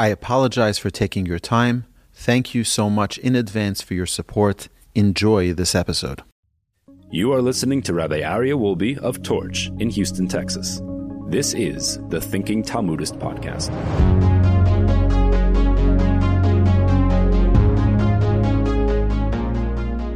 I 0.00 0.06
apologize 0.06 0.78
for 0.78 0.88
taking 0.88 1.26
your 1.26 1.38
time. 1.38 1.84
Thank 2.14 2.54
you 2.54 2.64
so 2.64 2.88
much 2.88 3.18
in 3.18 3.36
advance 3.36 3.82
for 3.82 3.92
your 3.92 4.06
support. 4.06 4.70
Enjoy 4.94 5.52
this 5.52 5.74
episode. 5.74 6.22
You 7.10 7.34
are 7.34 7.42
listening 7.42 7.82
to 7.82 7.92
Rabbi 7.92 8.22
Aryeh 8.22 8.58
Wolbe 8.58 8.96
of 8.96 9.22
Torch 9.22 9.70
in 9.78 9.90
Houston, 9.90 10.26
Texas. 10.26 10.80
This 11.28 11.52
is 11.52 11.98
the 12.08 12.18
Thinking 12.18 12.62
Talmudist 12.62 13.18
podcast. 13.18 13.68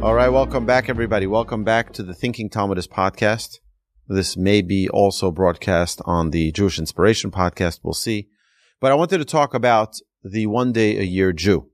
All 0.01 0.15
right, 0.15 0.29
welcome 0.29 0.65
back, 0.65 0.89
everybody. 0.89 1.27
Welcome 1.27 1.63
back 1.63 1.93
to 1.93 2.01
the 2.01 2.15
Thinking 2.15 2.49
Talmudist 2.49 2.89
podcast. 2.89 3.59
This 4.07 4.35
may 4.35 4.63
be 4.63 4.89
also 4.89 5.29
broadcast 5.29 6.01
on 6.05 6.31
the 6.31 6.51
Jewish 6.53 6.79
Inspiration 6.79 7.29
podcast. 7.29 7.81
We'll 7.83 7.93
see. 7.93 8.29
But 8.81 8.91
I 8.91 8.95
wanted 8.95 9.19
to 9.19 9.25
talk 9.25 9.53
about 9.53 9.95
the 10.23 10.47
one 10.47 10.73
day 10.73 10.97
a 10.97 11.03
year 11.03 11.31
Jew. 11.31 11.69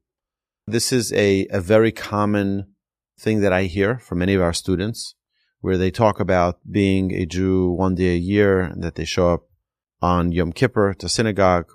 This 0.68 0.92
is 0.92 1.12
a, 1.14 1.48
a 1.50 1.60
very 1.60 1.92
common 1.92 2.76
thing 3.20 3.42
that 3.42 3.52
I 3.52 3.64
hear 3.64 3.98
from 3.98 4.20
many 4.20 4.36
of 4.36 4.42
our 4.42 4.54
students 4.54 5.16
where 5.62 5.78
they 5.78 5.92
talk 5.92 6.20
about 6.20 6.60
being 6.70 7.12
a 7.12 7.26
Jew 7.26 7.70
one 7.70 7.96
day 7.96 8.14
a 8.14 8.18
year 8.18 8.62
and 8.62 8.84
that 8.84 8.96
they 8.96 9.06
show 9.06 9.34
up 9.34 9.44
on 10.02 10.32
Yom 10.32 10.52
Kippur 10.52 10.94
to 10.96 11.10
synagogue, 11.10 11.72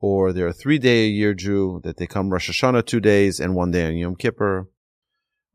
or 0.00 0.32
they're 0.32 0.48
a 0.48 0.52
three 0.52 0.78
day 0.78 1.04
a 1.04 1.08
year 1.08 1.34
Jew 1.34 1.80
that 1.84 1.96
they 1.96 2.06
come 2.06 2.30
Rosh 2.30 2.50
Hashanah 2.50 2.86
two 2.86 3.00
days 3.00 3.40
and 3.40 3.54
one 3.54 3.70
day 3.70 3.86
on 3.86 3.96
Yom 3.96 4.16
Kippur, 4.16 4.68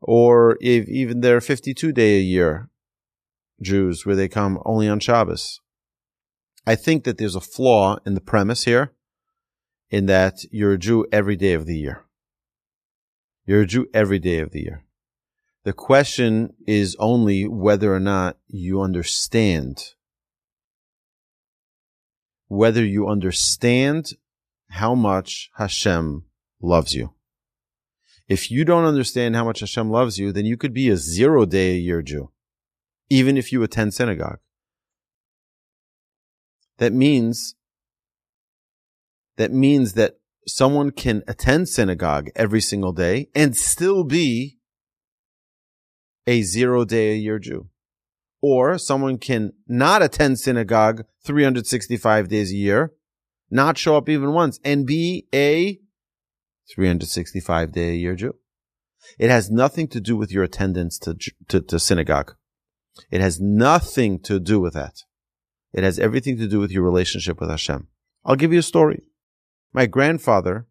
or 0.00 0.56
if 0.60 0.88
even 0.88 1.20
they're 1.20 1.40
52 1.40 1.92
day 1.92 2.18
a 2.18 2.22
year 2.22 2.70
Jews 3.60 4.04
where 4.04 4.16
they 4.16 4.28
come 4.28 4.60
only 4.64 4.88
on 4.88 5.00
Shabbos. 5.00 5.60
I 6.66 6.74
think 6.74 7.04
that 7.04 7.18
there's 7.18 7.34
a 7.34 7.40
flaw 7.40 7.98
in 8.04 8.14
the 8.14 8.20
premise 8.20 8.64
here 8.64 8.92
in 9.90 10.06
that 10.06 10.44
you're 10.50 10.72
a 10.72 10.78
Jew 10.78 11.06
every 11.10 11.36
day 11.36 11.52
of 11.52 11.66
the 11.66 11.76
year. 11.76 12.04
You're 13.44 13.62
a 13.62 13.66
Jew 13.66 13.88
every 13.92 14.18
day 14.18 14.38
of 14.38 14.52
the 14.52 14.60
year. 14.60 14.84
The 15.64 15.72
question 15.72 16.54
is 16.66 16.96
only 16.98 17.46
whether 17.46 17.94
or 17.94 18.00
not 18.00 18.38
you 18.46 18.80
understand, 18.80 19.94
whether 22.48 22.84
you 22.84 23.08
understand 23.08 24.12
how 24.70 24.94
much 24.94 25.50
Hashem 25.56 26.24
loves 26.62 26.94
you. 26.94 27.14
If 28.28 28.50
you 28.50 28.64
don't 28.64 28.84
understand 28.84 29.34
how 29.34 29.44
much 29.44 29.60
Hashem 29.60 29.90
loves 29.90 30.18
you, 30.18 30.30
then 30.30 30.46
you 30.46 30.56
could 30.56 30.72
be 30.72 30.88
a 30.88 30.96
zero 30.96 31.44
day 31.44 31.72
a 31.72 31.78
year 31.78 32.00
Jew, 32.00 32.30
even 33.10 33.36
if 33.36 33.52
you 33.52 33.62
attend 33.62 33.92
synagogue. 33.92 34.38
That 36.80 36.94
means 36.94 37.54
that 39.36 39.52
means 39.52 39.92
that 39.92 40.16
someone 40.46 40.90
can 40.90 41.22
attend 41.28 41.68
synagogue 41.68 42.30
every 42.34 42.60
single 42.60 42.92
day 42.92 43.28
and 43.34 43.56
still 43.56 44.02
be 44.02 44.58
a 46.26 46.42
zero 46.42 46.84
day 46.84 47.12
a 47.12 47.16
year 47.16 47.38
Jew. 47.38 47.68
Or 48.42 48.78
someone 48.78 49.18
can 49.18 49.52
not 49.68 50.02
attend 50.02 50.38
synagogue 50.38 51.04
365 51.24 52.28
days 52.28 52.50
a 52.50 52.56
year, 52.56 52.94
not 53.50 53.76
show 53.76 53.96
up 53.98 54.08
even 54.08 54.32
once, 54.32 54.58
and 54.64 54.86
be 54.86 55.26
a 55.34 55.78
365 56.74 57.72
day 57.72 57.90
a 57.90 57.94
year 57.94 58.14
Jew. 58.14 58.36
It 59.18 59.28
has 59.28 59.50
nothing 59.50 59.86
to 59.88 60.00
do 60.00 60.16
with 60.16 60.32
your 60.32 60.44
attendance 60.44 60.98
to, 61.00 61.16
to, 61.48 61.60
to 61.60 61.78
synagogue. 61.78 62.36
It 63.10 63.20
has 63.20 63.38
nothing 63.38 64.18
to 64.20 64.40
do 64.40 64.60
with 64.60 64.72
that. 64.72 65.02
It 65.72 65.84
has 65.84 65.98
everything 65.98 66.36
to 66.38 66.48
do 66.48 66.58
with 66.58 66.70
your 66.70 66.82
relationship 66.82 67.40
with 67.40 67.50
Hashem. 67.50 67.88
I'll 68.24 68.36
give 68.36 68.52
you 68.52 68.58
a 68.58 68.62
story. 68.62 69.02
My 69.72 69.86
grandfather 69.86 70.66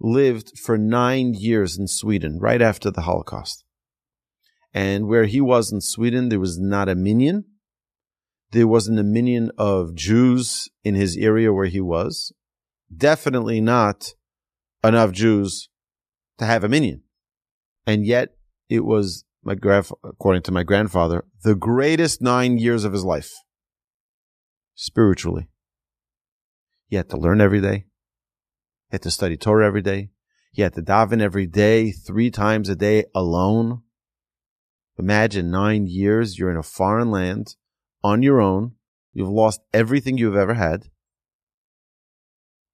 lived 0.00 0.58
for 0.58 0.76
nine 0.76 1.34
years 1.34 1.78
in 1.78 1.86
Sweden 1.86 2.38
right 2.40 2.60
after 2.60 2.90
the 2.90 3.02
Holocaust. 3.02 3.64
And 4.72 5.06
where 5.06 5.26
he 5.26 5.40
was 5.40 5.72
in 5.72 5.80
Sweden, 5.80 6.28
there 6.28 6.40
was 6.40 6.58
not 6.58 6.88
a 6.88 6.96
minyan. 6.96 7.44
There 8.50 8.66
wasn't 8.66 8.98
a 8.98 9.04
minyan 9.04 9.52
of 9.56 9.94
Jews 9.94 10.68
in 10.82 10.96
his 10.96 11.16
area 11.16 11.52
where 11.52 11.66
he 11.66 11.80
was. 11.80 12.32
Definitely 12.94 13.60
not 13.60 14.14
enough 14.82 15.12
Jews 15.12 15.68
to 16.38 16.44
have 16.44 16.64
a 16.64 16.68
minyan. 16.68 17.02
And 17.86 18.04
yet 18.04 18.30
it 18.68 18.84
was 18.84 19.24
my 19.44 19.54
grand, 19.54 19.86
according 20.02 20.42
to 20.42 20.52
my 20.52 20.64
grandfather, 20.64 21.24
the 21.44 21.54
greatest 21.54 22.20
nine 22.20 22.58
years 22.58 22.84
of 22.84 22.92
his 22.92 23.04
life 23.04 23.32
spiritually. 24.74 25.48
He 26.86 26.96
had 26.96 27.10
to 27.10 27.16
learn 27.16 27.40
every 27.40 27.60
day. 27.60 27.86
He 28.90 28.92
had 28.94 29.02
to 29.02 29.10
study 29.10 29.36
Torah 29.36 29.66
every 29.66 29.82
day. 29.82 30.10
He 30.52 30.62
had 30.62 30.74
to 30.74 30.82
daven 30.82 31.20
every 31.20 31.46
day, 31.46 31.90
three 31.90 32.30
times 32.30 32.68
a 32.68 32.76
day 32.76 33.04
alone. 33.14 33.82
Imagine 34.98 35.50
nine 35.50 35.86
years 35.86 36.38
you're 36.38 36.50
in 36.50 36.56
a 36.56 36.62
foreign 36.62 37.10
land 37.10 37.56
on 38.02 38.22
your 38.22 38.40
own. 38.40 38.72
You've 39.12 39.28
lost 39.28 39.60
everything 39.72 40.18
you've 40.18 40.36
ever 40.36 40.54
had. 40.54 40.90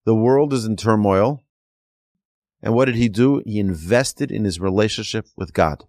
The 0.05 0.15
world 0.15 0.53
is 0.53 0.65
in 0.65 0.77
turmoil. 0.77 1.43
And 2.63 2.75
what 2.75 2.87
did 2.87 2.97
he 2.97 3.09
do? 3.09 3.43
He 3.47 3.59
invested 3.59 4.31
in 4.31 4.45
his 4.45 4.61
relationship 4.61 5.27
with 5.37 5.55
God 5.55 5.85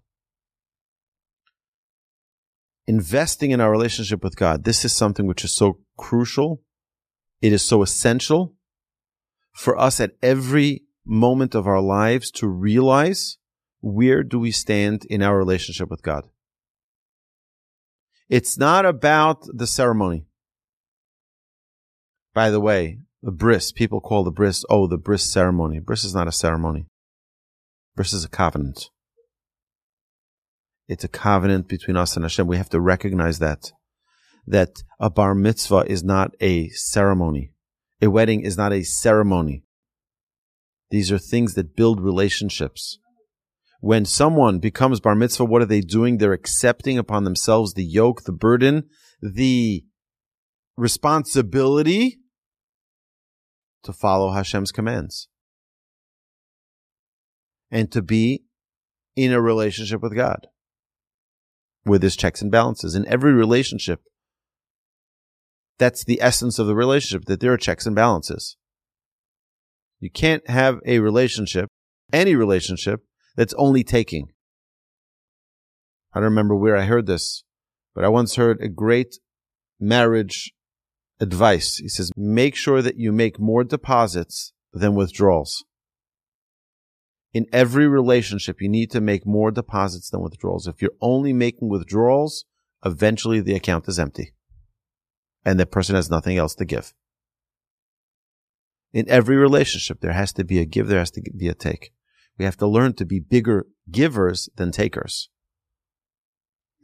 investing 2.92 3.50
in 3.52 3.60
our 3.60 3.70
relationship 3.70 4.22
with 4.22 4.36
God, 4.36 4.64
this 4.64 4.84
is 4.84 4.92
something 4.92 5.26
which 5.26 5.44
is 5.44 5.54
so 5.54 5.78
crucial. 5.96 6.60
It 7.40 7.52
is 7.52 7.62
so 7.62 7.82
essential 7.82 8.54
for 9.52 9.78
us 9.78 9.98
at 9.98 10.12
every 10.20 10.82
moment 11.04 11.54
of 11.54 11.66
our 11.66 11.80
lives 11.80 12.30
to 12.30 12.46
realize 12.46 13.38
where 13.80 14.22
do 14.22 14.38
we 14.38 14.50
stand 14.50 15.04
in 15.06 15.22
our 15.22 15.36
relationship 15.36 15.88
with 15.90 16.02
God. 16.02 16.28
It's 18.28 18.56
not 18.58 18.84
about 18.86 19.38
the 19.52 19.66
ceremony. 19.66 20.26
By 22.34 22.50
the 22.50 22.60
way, 22.60 22.98
the 23.22 23.32
bris, 23.32 23.72
people 23.72 24.00
call 24.00 24.22
the 24.22 24.30
bris, 24.30 24.64
oh, 24.70 24.86
the 24.86 24.98
bris 24.98 25.24
ceremony. 25.32 25.80
Bris 25.80 26.04
is 26.04 26.14
not 26.14 26.28
a 26.28 26.32
ceremony. 26.32 26.86
Bris 27.96 28.12
is 28.12 28.24
a 28.24 28.28
covenant. 28.28 28.90
It's 30.92 31.04
a 31.04 31.08
covenant 31.08 31.68
between 31.68 31.96
us 31.96 32.16
and 32.16 32.24
Hashem. 32.24 32.46
We 32.46 32.58
have 32.58 32.68
to 32.68 32.80
recognize 32.80 33.38
that. 33.38 33.72
That 34.46 34.82
a 35.00 35.08
bar 35.08 35.34
mitzvah 35.34 35.84
is 35.86 36.04
not 36.04 36.32
a 36.38 36.68
ceremony. 36.68 37.54
A 38.02 38.10
wedding 38.10 38.42
is 38.42 38.58
not 38.58 38.74
a 38.74 38.82
ceremony. 38.82 39.64
These 40.90 41.10
are 41.10 41.16
things 41.16 41.54
that 41.54 41.74
build 41.74 41.98
relationships. 41.98 42.98
When 43.80 44.04
someone 44.04 44.58
becomes 44.58 45.00
bar 45.00 45.14
mitzvah, 45.14 45.46
what 45.46 45.62
are 45.62 45.66
they 45.66 45.80
doing? 45.80 46.18
They're 46.18 46.34
accepting 46.34 46.98
upon 46.98 47.24
themselves 47.24 47.72
the 47.72 47.84
yoke, 47.84 48.24
the 48.24 48.32
burden, 48.32 48.90
the 49.22 49.86
responsibility 50.76 52.18
to 53.82 53.94
follow 53.94 54.32
Hashem's 54.32 54.72
commands 54.72 55.28
and 57.70 57.90
to 57.92 58.02
be 58.02 58.44
in 59.16 59.32
a 59.32 59.40
relationship 59.40 60.02
with 60.02 60.14
God 60.14 60.48
where 61.84 61.98
there's 61.98 62.16
checks 62.16 62.42
and 62.42 62.50
balances 62.50 62.94
in 62.94 63.06
every 63.06 63.32
relationship. 63.32 64.02
That's 65.78 66.04
the 66.04 66.20
essence 66.20 66.58
of 66.58 66.66
the 66.66 66.74
relationship, 66.74 67.26
that 67.26 67.40
there 67.40 67.52
are 67.52 67.58
checks 67.58 67.86
and 67.86 67.96
balances. 67.96 68.56
You 69.98 70.10
can't 70.10 70.48
have 70.48 70.78
a 70.86 70.98
relationship, 70.98 71.68
any 72.12 72.34
relationship, 72.34 73.00
that's 73.36 73.54
only 73.54 73.82
taking. 73.82 74.28
I 76.12 76.18
don't 76.18 76.24
remember 76.24 76.54
where 76.54 76.76
I 76.76 76.84
heard 76.84 77.06
this, 77.06 77.44
but 77.94 78.04
I 78.04 78.08
once 78.08 78.36
heard 78.36 78.60
a 78.60 78.68
great 78.68 79.18
marriage 79.80 80.52
advice. 81.20 81.76
He 81.76 81.88
says, 81.88 82.10
make 82.16 82.54
sure 82.54 82.82
that 82.82 82.98
you 82.98 83.12
make 83.12 83.40
more 83.40 83.64
deposits 83.64 84.52
than 84.72 84.94
withdrawals. 84.94 85.64
In 87.32 87.46
every 87.52 87.86
relationship, 87.86 88.60
you 88.60 88.68
need 88.68 88.90
to 88.90 89.00
make 89.00 89.26
more 89.26 89.50
deposits 89.50 90.10
than 90.10 90.20
withdrawals. 90.20 90.66
If 90.66 90.82
you're 90.82 90.92
only 91.00 91.32
making 91.32 91.68
withdrawals, 91.70 92.44
eventually 92.84 93.40
the 93.40 93.54
account 93.54 93.88
is 93.88 93.98
empty 93.98 94.34
and 95.44 95.58
the 95.58 95.66
person 95.66 95.94
has 95.94 96.10
nothing 96.10 96.36
else 96.36 96.54
to 96.56 96.64
give. 96.64 96.92
In 98.92 99.08
every 99.08 99.36
relationship, 99.36 100.00
there 100.00 100.12
has 100.12 100.32
to 100.34 100.44
be 100.44 100.58
a 100.58 100.64
give, 100.64 100.88
there 100.88 100.98
has 100.98 101.10
to 101.12 101.22
be 101.36 101.48
a 101.48 101.54
take. 101.54 101.92
We 102.38 102.44
have 102.44 102.58
to 102.58 102.66
learn 102.66 102.94
to 102.94 103.06
be 103.06 103.20
bigger 103.20 103.66
givers 103.90 104.48
than 104.56 104.70
takers. 104.70 105.30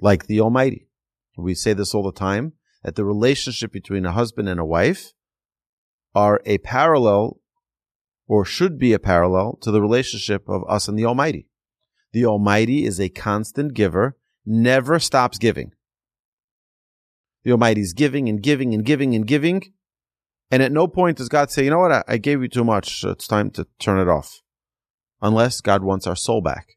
Like 0.00 0.26
the 0.26 0.40
Almighty. 0.40 0.88
We 1.36 1.54
say 1.54 1.72
this 1.72 1.94
all 1.94 2.02
the 2.02 2.12
time 2.12 2.54
that 2.82 2.96
the 2.96 3.04
relationship 3.04 3.70
between 3.72 4.06
a 4.06 4.12
husband 4.12 4.48
and 4.48 4.58
a 4.58 4.64
wife 4.64 5.12
are 6.14 6.40
a 6.44 6.58
parallel 6.58 7.40
or 8.28 8.44
should 8.44 8.78
be 8.78 8.92
a 8.92 8.98
parallel 8.98 9.58
to 9.62 9.70
the 9.70 9.80
relationship 9.80 10.48
of 10.48 10.62
us 10.68 10.86
and 10.86 10.98
the 10.98 11.06
Almighty. 11.06 11.48
The 12.12 12.26
Almighty 12.26 12.84
is 12.84 13.00
a 13.00 13.08
constant 13.08 13.74
giver, 13.74 14.16
never 14.44 14.98
stops 14.98 15.38
giving. 15.38 15.72
The 17.42 17.52
Almighty 17.52 17.80
is 17.80 17.94
giving 17.94 18.28
and 18.28 18.42
giving 18.42 18.74
and 18.74 18.84
giving 18.84 19.14
and 19.14 19.26
giving. 19.26 19.62
And 20.50 20.62
at 20.62 20.72
no 20.72 20.86
point 20.86 21.16
does 21.16 21.28
God 21.28 21.50
say, 21.50 21.64
you 21.64 21.70
know 21.70 21.78
what, 21.78 21.92
I, 21.92 22.04
I 22.06 22.16
gave 22.18 22.42
you 22.42 22.48
too 22.48 22.64
much. 22.64 23.02
It's 23.04 23.26
time 23.26 23.50
to 23.52 23.66
turn 23.78 23.98
it 23.98 24.08
off. 24.08 24.40
Unless 25.20 25.62
God 25.62 25.82
wants 25.82 26.06
our 26.06 26.16
soul 26.16 26.40
back. 26.40 26.76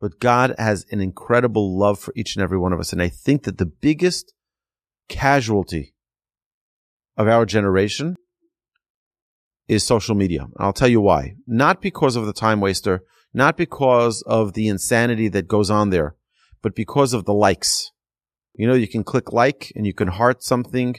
But 0.00 0.18
God 0.18 0.54
has 0.58 0.86
an 0.90 1.00
incredible 1.00 1.78
love 1.78 1.98
for 1.98 2.12
each 2.16 2.36
and 2.36 2.42
every 2.42 2.58
one 2.58 2.72
of 2.72 2.80
us. 2.80 2.92
And 2.92 3.00
I 3.02 3.08
think 3.08 3.44
that 3.44 3.58
the 3.58 3.66
biggest 3.66 4.32
casualty 5.08 5.94
of 7.16 7.28
our 7.28 7.46
generation 7.46 8.16
is 9.68 9.84
social 9.84 10.14
media. 10.14 10.46
I'll 10.58 10.72
tell 10.72 10.88
you 10.88 11.00
why. 11.00 11.34
Not 11.46 11.82
because 11.82 12.16
of 12.16 12.26
the 12.26 12.32
time 12.32 12.60
waster, 12.60 13.02
not 13.34 13.56
because 13.56 14.22
of 14.22 14.52
the 14.54 14.68
insanity 14.68 15.28
that 15.28 15.48
goes 15.48 15.70
on 15.70 15.90
there, 15.90 16.14
but 16.62 16.74
because 16.74 17.12
of 17.12 17.24
the 17.24 17.34
likes. 17.34 17.90
You 18.54 18.66
know, 18.66 18.74
you 18.74 18.88
can 18.88 19.04
click 19.04 19.32
like 19.32 19.72
and 19.76 19.86
you 19.86 19.92
can 19.92 20.08
heart 20.08 20.42
something. 20.42 20.96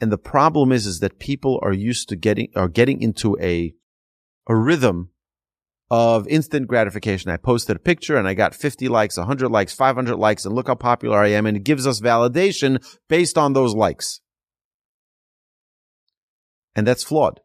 And 0.00 0.10
the 0.12 0.18
problem 0.18 0.72
is, 0.72 0.86
is 0.86 1.00
that 1.00 1.18
people 1.18 1.58
are 1.62 1.72
used 1.72 2.08
to 2.08 2.16
getting, 2.16 2.48
are 2.56 2.68
getting 2.68 3.00
into 3.00 3.38
a, 3.40 3.74
a 4.46 4.54
rhythm 4.54 5.10
of 5.90 6.28
instant 6.28 6.68
gratification. 6.68 7.30
I 7.30 7.36
posted 7.36 7.76
a 7.76 7.80
picture 7.80 8.16
and 8.16 8.28
I 8.28 8.34
got 8.34 8.54
50 8.54 8.88
likes, 8.88 9.16
100 9.16 9.48
likes, 9.48 9.74
500 9.74 10.16
likes, 10.16 10.44
and 10.44 10.54
look 10.54 10.68
how 10.68 10.74
popular 10.74 11.18
I 11.18 11.28
am. 11.28 11.46
And 11.46 11.56
it 11.56 11.64
gives 11.64 11.86
us 11.86 12.00
validation 12.00 12.84
based 13.08 13.36
on 13.36 13.52
those 13.52 13.74
likes. 13.74 14.20
And 16.76 16.86
that's 16.86 17.02
flawed. 17.02 17.40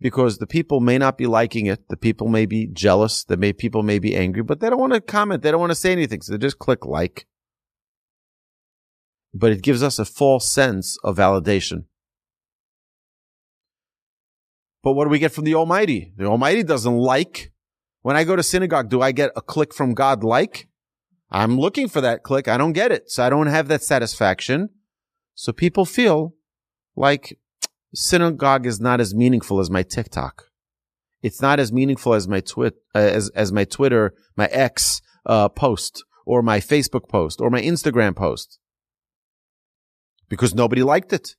Because 0.00 0.38
the 0.38 0.46
people 0.46 0.80
may 0.80 0.96
not 0.96 1.18
be 1.18 1.26
liking 1.26 1.66
it. 1.66 1.88
The 1.88 1.96
people 1.96 2.28
may 2.28 2.46
be 2.46 2.68
jealous. 2.68 3.24
The 3.24 3.36
may, 3.36 3.52
people 3.52 3.82
may 3.82 3.98
be 3.98 4.14
angry, 4.14 4.42
but 4.42 4.60
they 4.60 4.70
don't 4.70 4.78
want 4.78 4.92
to 4.92 5.00
comment. 5.00 5.42
They 5.42 5.50
don't 5.50 5.60
want 5.60 5.72
to 5.72 5.76
say 5.76 5.92
anything. 5.92 6.22
So 6.22 6.32
they 6.32 6.38
just 6.38 6.58
click 6.58 6.86
like. 6.86 7.26
But 9.34 9.52
it 9.52 9.62
gives 9.62 9.82
us 9.82 9.98
a 9.98 10.04
false 10.04 10.48
sense 10.48 10.96
of 11.02 11.16
validation. 11.16 11.84
But 14.82 14.92
what 14.92 15.04
do 15.04 15.10
we 15.10 15.18
get 15.18 15.32
from 15.32 15.44
the 15.44 15.56
Almighty? 15.56 16.12
The 16.16 16.26
Almighty 16.26 16.62
doesn't 16.62 16.96
like. 16.96 17.52
When 18.02 18.16
I 18.16 18.24
go 18.24 18.36
to 18.36 18.42
synagogue, 18.42 18.88
do 18.88 19.02
I 19.02 19.12
get 19.12 19.32
a 19.36 19.42
click 19.42 19.74
from 19.74 19.94
God 19.94 20.22
like? 20.22 20.68
I'm 21.30 21.58
looking 21.58 21.88
for 21.88 22.00
that 22.00 22.22
click. 22.22 22.48
I 22.48 22.56
don't 22.56 22.72
get 22.72 22.92
it. 22.92 23.10
So 23.10 23.24
I 23.24 23.30
don't 23.30 23.48
have 23.48 23.68
that 23.68 23.82
satisfaction. 23.82 24.70
So 25.34 25.52
people 25.52 25.84
feel 25.84 26.34
like 26.96 27.38
synagogue 27.94 28.66
is 28.66 28.80
not 28.80 29.00
as 29.00 29.14
meaningful 29.14 29.60
as 29.60 29.70
my 29.70 29.82
TikTok. 29.82 30.44
It's 31.22 31.42
not 31.42 31.58
as 31.58 31.72
meaningful 31.72 32.14
as 32.14 32.28
my 32.28 32.40
twit, 32.40 32.74
uh, 32.94 32.98
as, 32.98 33.28
as 33.30 33.52
my 33.52 33.64
Twitter, 33.64 34.14
my 34.36 34.46
X, 34.46 35.00
uh, 35.26 35.48
post 35.48 36.04
or 36.24 36.42
my 36.42 36.58
Facebook 36.58 37.08
post 37.08 37.40
or 37.40 37.50
my 37.50 37.60
Instagram 37.60 38.14
post 38.14 38.58
because 40.28 40.54
nobody 40.54 40.82
liked 40.82 41.12
it. 41.12 41.36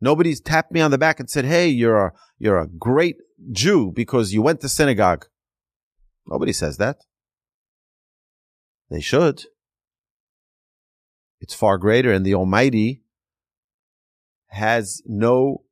Nobody's 0.00 0.40
tapped 0.40 0.72
me 0.72 0.80
on 0.80 0.90
the 0.90 0.98
back 0.98 1.20
and 1.20 1.28
said, 1.28 1.44
Hey, 1.44 1.68
you're 1.68 2.06
a, 2.06 2.12
you're 2.38 2.58
a 2.58 2.66
great 2.66 3.16
Jew 3.52 3.92
because 3.94 4.32
you 4.32 4.42
went 4.42 4.60
to 4.60 4.68
synagogue. 4.68 5.26
Nobody 6.26 6.52
says 6.52 6.76
that. 6.78 6.98
They 8.90 9.00
should. 9.00 9.44
It's 11.40 11.54
far 11.54 11.78
greater 11.78 12.12
and 12.12 12.24
the 12.24 12.34
Almighty 12.34 12.99
has 14.50 15.02
no 15.06 15.62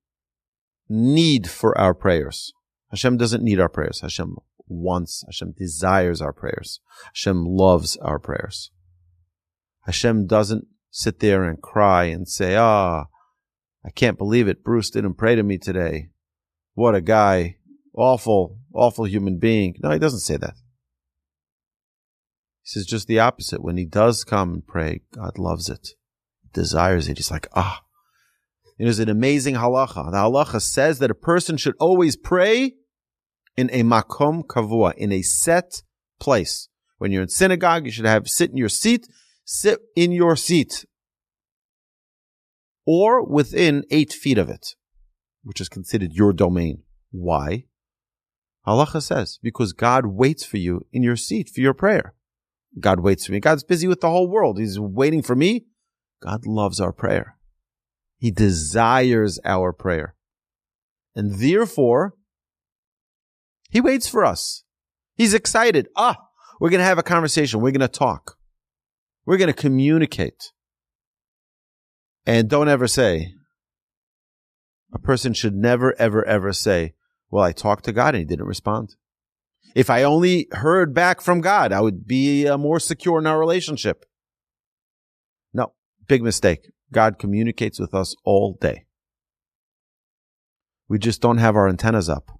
need 0.88 1.48
for 1.48 1.76
our 1.78 1.94
prayers. 1.94 2.52
Hashem 2.90 3.16
doesn't 3.16 3.42
need 3.42 3.60
our 3.60 3.68
prayers. 3.68 4.00
Hashem 4.00 4.36
wants, 4.66 5.24
Hashem 5.26 5.52
desires 5.52 6.22
our 6.22 6.32
prayers. 6.32 6.80
Hashem 7.12 7.44
loves 7.44 7.96
our 7.98 8.18
prayers. 8.18 8.70
Hashem 9.84 10.26
doesn't 10.26 10.66
sit 10.90 11.20
there 11.20 11.44
and 11.44 11.60
cry 11.60 12.04
and 12.04 12.28
say, 12.28 12.56
ah, 12.56 13.04
oh, 13.04 13.10
I 13.84 13.90
can't 13.90 14.18
believe 14.18 14.48
it. 14.48 14.64
Bruce 14.64 14.90
didn't 14.90 15.14
pray 15.14 15.34
to 15.34 15.42
me 15.42 15.58
today. 15.58 16.10
What 16.74 16.94
a 16.94 17.00
guy. 17.00 17.56
Awful, 17.94 18.58
awful 18.74 19.06
human 19.06 19.38
being. 19.38 19.76
No, 19.82 19.90
he 19.90 19.98
doesn't 19.98 20.20
say 20.20 20.36
that. 20.36 20.54
He 22.62 22.70
says 22.70 22.86
just 22.86 23.08
the 23.08 23.18
opposite. 23.18 23.62
When 23.62 23.76
he 23.76 23.86
does 23.86 24.24
come 24.24 24.52
and 24.52 24.66
pray, 24.66 25.02
God 25.14 25.38
loves 25.38 25.68
it, 25.68 25.90
desires 26.52 27.08
it. 27.08 27.16
He's 27.16 27.30
like, 27.30 27.48
ah. 27.54 27.82
It 28.78 28.86
is 28.86 29.00
an 29.00 29.08
amazing 29.08 29.56
halacha. 29.56 30.12
The 30.12 30.18
halacha 30.18 30.62
says 30.62 31.00
that 31.00 31.10
a 31.10 31.14
person 31.14 31.56
should 31.56 31.74
always 31.80 32.16
pray 32.16 32.74
in 33.56 33.68
a 33.72 33.82
makom 33.82 34.44
kavua, 34.46 34.94
in 34.94 35.10
a 35.10 35.22
set 35.22 35.82
place. 36.20 36.68
When 36.98 37.10
you're 37.10 37.22
in 37.22 37.28
synagogue, 37.28 37.86
you 37.86 37.92
should 37.92 38.04
have 38.04 38.28
sit 38.28 38.50
in 38.50 38.56
your 38.56 38.68
seat, 38.68 39.08
sit 39.44 39.80
in 39.96 40.12
your 40.12 40.36
seat 40.36 40.84
or 42.86 43.24
within 43.24 43.84
eight 43.90 44.12
feet 44.12 44.38
of 44.38 44.48
it, 44.48 44.74
which 45.42 45.60
is 45.60 45.68
considered 45.68 46.12
your 46.12 46.32
domain. 46.32 46.82
Why? 47.10 47.64
Halacha 48.66 49.02
says, 49.02 49.38
because 49.42 49.72
God 49.72 50.06
waits 50.06 50.44
for 50.44 50.58
you 50.58 50.86
in 50.92 51.02
your 51.02 51.16
seat 51.16 51.48
for 51.48 51.60
your 51.60 51.74
prayer. 51.74 52.14
God 52.78 53.00
waits 53.00 53.26
for 53.26 53.32
me. 53.32 53.40
God's 53.40 53.64
busy 53.64 53.88
with 53.88 54.00
the 54.00 54.10
whole 54.10 54.28
world. 54.28 54.58
He's 54.58 54.78
waiting 54.78 55.22
for 55.22 55.34
me. 55.34 55.66
God 56.22 56.46
loves 56.46 56.80
our 56.80 56.92
prayer. 56.92 57.37
He 58.18 58.30
desires 58.30 59.38
our 59.44 59.72
prayer. 59.72 60.14
And 61.14 61.40
therefore, 61.40 62.14
He 63.70 63.80
waits 63.80 64.08
for 64.08 64.24
us. 64.24 64.64
He's 65.16 65.34
excited. 65.34 65.88
Ah, 65.96 66.16
we're 66.60 66.70
going 66.70 66.80
to 66.80 66.84
have 66.84 66.98
a 66.98 67.02
conversation. 67.02 67.60
We're 67.60 67.70
going 67.70 67.80
to 67.80 67.88
talk. 67.88 68.36
We're 69.24 69.36
going 69.36 69.52
to 69.52 69.52
communicate. 69.52 70.52
And 72.26 72.48
don't 72.48 72.68
ever 72.68 72.86
say, 72.86 73.34
a 74.92 74.98
person 74.98 75.32
should 75.32 75.54
never, 75.54 75.94
ever, 75.98 76.24
ever 76.24 76.52
say, 76.52 76.94
well, 77.30 77.44
I 77.44 77.52
talked 77.52 77.84
to 77.84 77.92
God 77.92 78.14
and 78.14 78.18
he 78.18 78.24
didn't 78.24 78.46
respond. 78.46 78.96
If 79.74 79.90
I 79.90 80.02
only 80.02 80.48
heard 80.52 80.94
back 80.94 81.20
from 81.20 81.40
God, 81.40 81.72
I 81.72 81.80
would 81.80 82.06
be 82.06 82.48
uh, 82.48 82.56
more 82.56 82.80
secure 82.80 83.18
in 83.18 83.26
our 83.26 83.38
relationship. 83.38 84.04
No, 85.52 85.72
big 86.06 86.22
mistake. 86.22 86.70
God 86.92 87.18
communicates 87.18 87.78
with 87.78 87.94
us 87.94 88.14
all 88.24 88.56
day. 88.60 88.86
We 90.88 90.98
just 90.98 91.20
don't 91.20 91.38
have 91.38 91.56
our 91.56 91.68
antennas 91.68 92.08
up. 92.08 92.30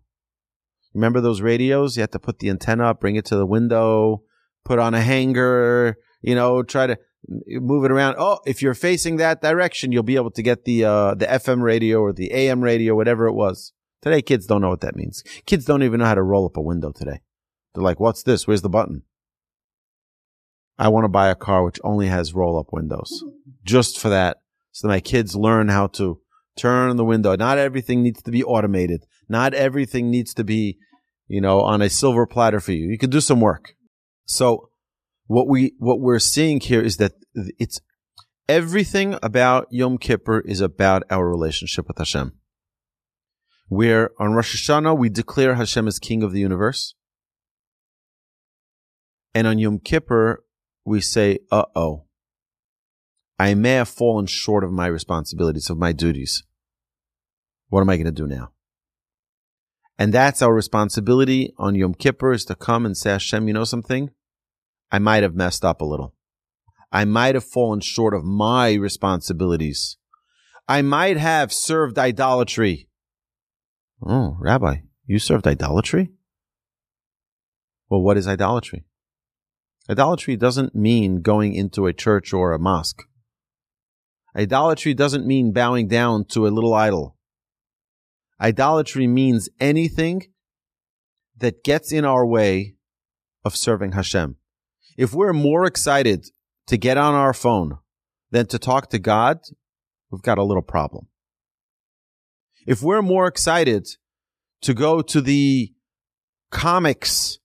Remember 0.95 1.21
those 1.21 1.43
radios? 1.43 1.97
You 1.97 2.03
had 2.03 2.13
to 2.13 2.19
put 2.19 2.39
the 2.39 2.49
antenna 2.49 2.87
up, 2.87 3.01
bring 3.01 3.17
it 3.17 3.27
to 3.27 3.37
the 3.37 3.47
window, 3.47 4.23
put 4.65 4.79
on 4.79 4.95
a 4.95 5.03
hanger, 5.03 5.97
you 6.23 6.35
know, 6.35 6.63
try 6.63 6.87
to 6.87 6.99
move 7.27 7.85
it 7.85 7.91
around. 7.91 8.17
Oh, 8.19 8.39
if 8.47 8.63
you're 8.63 8.75
facing 8.75 9.17
that 9.17 9.43
direction, 9.43 9.93
you'll 9.93 10.03
be 10.03 10.17
able 10.17 10.31
to 10.31 10.43
get 10.43 10.65
the 10.65 10.85
uh, 10.85 11.15
the 11.15 11.27
FM 11.27 11.63
radio 11.63 12.01
or 12.01 12.13
the 12.13 12.33
AM 12.33 12.63
radio, 12.63 12.95
whatever 12.95 13.27
it 13.27 13.35
was. 13.35 13.73
Today, 14.01 14.23
kids 14.23 14.47
don't 14.47 14.61
know 14.61 14.71
what 14.71 14.81
that 14.81 14.97
means. 14.97 15.23
Kids 15.45 15.65
don't 15.65 15.83
even 15.83 16.01
know 16.01 16.07
how 16.07 16.15
to 16.15 16.23
roll 16.23 16.47
up 16.47 16.57
a 16.57 16.63
window 16.63 16.93
today. 16.93 17.21
They're 17.75 17.85
like, 17.85 18.01
"What's 18.01 18.23
this? 18.23 18.47
Where's 18.47 18.63
the 18.63 18.69
button?" 18.69 19.03
I 20.79 20.89
want 20.89 21.05
to 21.05 21.09
buy 21.09 21.29
a 21.29 21.35
car 21.35 21.65
which 21.65 21.81
only 21.83 22.07
has 22.07 22.35
roll 22.35 22.59
up 22.59 22.73
windows, 22.73 23.25
just 23.65 23.99
for 23.99 24.09
that, 24.11 24.39
so 24.71 24.87
that 24.87 24.93
my 24.95 25.01
kids 25.01 25.35
learn 25.35 25.69
how 25.69 25.89
to 25.89 26.21
turn 26.57 26.97
the 26.97 27.05
window. 27.05 27.35
Not 27.37 27.59
everything 27.59 28.03
needs 28.03 28.23
to 28.23 28.31
be 28.31 28.45
automated. 28.45 29.05
Not 29.29 29.55
everything 29.55 30.11
needs 30.11 30.33
to 30.35 30.45
be, 30.45 30.79
you 31.27 31.41
know, 31.41 31.61
on 31.61 31.83
a 31.83 31.91
silver 31.91 32.27
platter 32.27 32.61
for 32.61 32.73
you. 32.73 32.89
You 32.89 32.99
can 32.99 33.11
do 33.11 33.21
some 33.21 33.41
work. 33.41 33.75
So 34.25 34.71
what 35.27 35.49
we 35.49 35.75
what 35.79 36.01
we're 36.01 36.19
seeing 36.19 36.61
here 36.61 36.81
is 36.81 36.97
that 36.99 37.13
it's 37.59 37.81
everything 38.49 39.19
about 39.23 39.67
Yom 39.71 39.99
Kippur 39.99 40.41
is 40.41 40.61
about 40.61 41.03
our 41.11 41.29
relationship 41.29 41.87
with 41.89 41.99
Hashem. 41.99 42.33
where 43.69 44.11
on 44.19 44.33
Rosh 44.33 44.69
Hashanah 44.69 44.99
we 44.99 45.09
declare 45.09 45.55
Hashem 45.55 45.87
as 45.87 45.99
King 45.99 46.23
of 46.23 46.33
the 46.33 46.41
universe. 46.41 46.95
And 49.35 49.47
on 49.47 49.59
Yom 49.59 49.79
Kippur, 49.79 50.43
we 50.89 51.01
say, 51.01 51.39
uh 51.51 51.65
oh, 51.75 52.05
I 53.39 53.55
may 53.55 53.73
have 53.73 53.89
fallen 53.89 54.27
short 54.27 54.65
of 54.65 54.73
my 54.73 54.87
responsibilities, 54.87 55.71
of 55.71 55.79
my 55.79 55.93
duties. 55.93 56.43
What 57.69 57.81
am 57.81 57.91
I 57.91 57.97
going 57.97 58.07
to 58.07 58.13
do 58.13 58.27
now? 58.27 58.53
And 59.99 60.13
that's 60.13 60.43
our 60.43 60.55
responsibility 60.55 61.53
on 61.59 61.75
Yom 61.75 61.95
Kippur 61.95 62.33
is 62.33 62.45
to 62.47 62.55
come 62.55 62.87
and 62.87 62.97
say, 62.97 63.11
Hashem, 63.11 63.49
you 63.49 63.55
know 63.55 63.65
something? 63.65 64.11
I 64.91 64.99
might 64.99 65.23
have 65.23 65.35
messed 65.35 65.65
up 65.65 65.81
a 65.81 65.85
little. 65.85 66.15
I 66.91 67.05
might 67.05 67.35
have 67.35 67.45
fallen 67.45 67.81
short 67.81 68.15
of 68.15 68.25
my 68.25 68.73
responsibilities. 68.75 69.99
I 70.67 70.83
might 70.83 71.17
have 71.17 71.53
served 71.53 71.99
idolatry. 71.99 72.89
Oh, 74.05 74.37
Rabbi, 74.41 74.77
you 75.07 75.19
served 75.19 75.47
idolatry? 75.47 76.11
Well, 77.91 78.03
what 78.03 78.17
is 78.17 78.29
idolatry? 78.29 78.85
Idolatry 79.91 80.37
doesn't 80.37 80.75
mean 80.75 81.23
going 81.23 81.55
into 81.55 81.87
a 81.87 81.93
church 81.93 82.33
or 82.33 82.53
a 82.53 82.59
mosque. 82.59 83.03
Idolatry 84.37 84.93
doesn't 84.93 85.27
mean 85.27 85.53
bowing 85.53 85.89
down 85.89 86.27
to 86.27 86.47
a 86.47 86.49
little 86.49 86.75
idol. 86.75 87.17
Idolatry 88.41 89.07
means 89.07 89.49
anything 89.59 90.27
that 91.39 91.65
gets 91.65 91.93
in 91.93 92.05
our 92.05 92.27
way 92.27 92.77
of 93.45 93.57
serving 93.57 93.93
Hashem. 93.93 94.37
If 94.97 95.15
we're 95.15 95.33
more 95.33 95.65
excited 95.65 96.27
to 96.67 96.77
get 96.77 96.99
on 96.99 97.15
our 97.15 97.33
phone 97.33 97.79
than 98.31 98.47
to 98.47 98.59
talk 98.59 98.91
to 98.91 98.99
God, 98.99 99.41
we've 100.11 100.23
got 100.23 100.39
a 100.39 100.45
little 100.45 100.63
problem. 100.63 101.07
If 102.67 102.83
we're 102.83 103.03
more 103.03 103.27
excited 103.27 103.89
to 104.63 104.75
go 104.75 105.01
to 105.01 105.21
the 105.21 105.73
comics, 106.51 107.39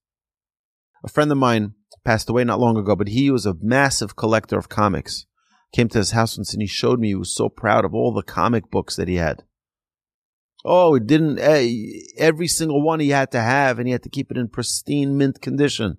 a 1.03 1.07
friend 1.07 1.31
of 1.31 1.37
mine 1.37 1.75
passed 2.03 2.29
away 2.29 2.43
not 2.43 2.59
long 2.59 2.77
ago, 2.77 2.95
but 2.95 3.09
he 3.09 3.31
was 3.31 3.45
a 3.45 3.55
massive 3.61 4.15
collector 4.15 4.57
of 4.57 4.69
comics. 4.69 5.25
Came 5.73 5.89
to 5.89 5.97
his 5.97 6.11
house 6.11 6.37
once 6.37 6.53
and 6.53 6.61
he 6.61 6.67
showed 6.67 6.99
me 6.99 7.09
he 7.09 7.15
was 7.15 7.33
so 7.33 7.49
proud 7.49 7.83
of 7.85 7.93
all 7.93 8.13
the 8.13 8.21
comic 8.21 8.69
books 8.69 8.95
that 8.95 9.07
he 9.07 9.15
had. 9.15 9.43
Oh, 10.65 10.95
it 10.95 11.07
didn't, 11.07 11.39
eh, 11.39 11.69
every 12.17 12.47
single 12.47 12.81
one 12.81 12.99
he 12.99 13.09
had 13.09 13.31
to 13.31 13.41
have 13.41 13.79
and 13.79 13.87
he 13.87 13.91
had 13.91 14.03
to 14.03 14.09
keep 14.09 14.31
it 14.31 14.37
in 14.37 14.47
pristine 14.47 15.17
mint 15.17 15.41
condition. 15.41 15.97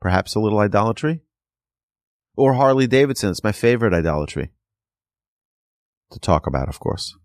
Perhaps 0.00 0.34
a 0.34 0.40
little 0.40 0.58
idolatry? 0.58 1.20
Or 2.36 2.54
Harley 2.54 2.86
Davidson. 2.86 3.30
It's 3.30 3.44
my 3.44 3.52
favorite 3.52 3.94
idolatry 3.94 4.50
to 6.10 6.18
talk 6.18 6.46
about, 6.46 6.68
of 6.68 6.80
course. 6.80 7.16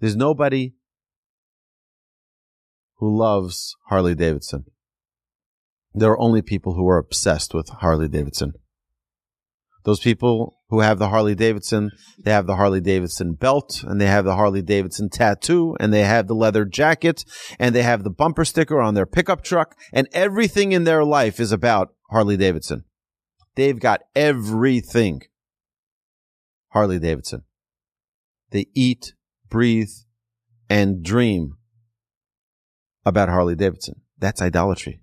There's 0.00 0.16
nobody 0.16 0.74
who 2.96 3.16
loves 3.16 3.76
Harley 3.88 4.14
Davidson. 4.14 4.64
There 5.94 6.10
are 6.10 6.20
only 6.20 6.40
people 6.40 6.74
who 6.74 6.88
are 6.88 6.98
obsessed 6.98 7.52
with 7.52 7.68
Harley 7.68 8.08
Davidson. 8.08 8.54
Those 9.84 10.00
people 10.00 10.60
who 10.68 10.80
have 10.80 10.98
the 10.98 11.08
Harley 11.08 11.34
Davidson, 11.34 11.90
they 12.18 12.30
have 12.30 12.46
the 12.46 12.56
Harley 12.56 12.80
Davidson 12.80 13.34
belt 13.34 13.82
and 13.86 14.00
they 14.00 14.06
have 14.06 14.24
the 14.24 14.36
Harley 14.36 14.62
Davidson 14.62 15.10
tattoo 15.10 15.76
and 15.80 15.92
they 15.92 16.02
have 16.02 16.28
the 16.28 16.34
leather 16.34 16.64
jacket 16.64 17.24
and 17.58 17.74
they 17.74 17.82
have 17.82 18.04
the 18.04 18.10
bumper 18.10 18.44
sticker 18.44 18.80
on 18.80 18.94
their 18.94 19.06
pickup 19.06 19.42
truck 19.42 19.76
and 19.92 20.08
everything 20.12 20.72
in 20.72 20.84
their 20.84 21.04
life 21.04 21.40
is 21.40 21.50
about 21.50 21.94
Harley 22.10 22.36
Davidson. 22.36 22.84
They've 23.56 23.78
got 23.78 24.02
everything. 24.14 25.22
Harley 26.68 27.00
Davidson. 27.00 27.42
They 28.50 28.66
eat, 28.74 29.14
breathe, 29.50 29.90
and 30.70 31.02
dream 31.02 31.56
about 33.04 33.28
Harley 33.28 33.56
Davidson. 33.56 34.02
That's 34.18 34.40
idolatry 34.40 35.01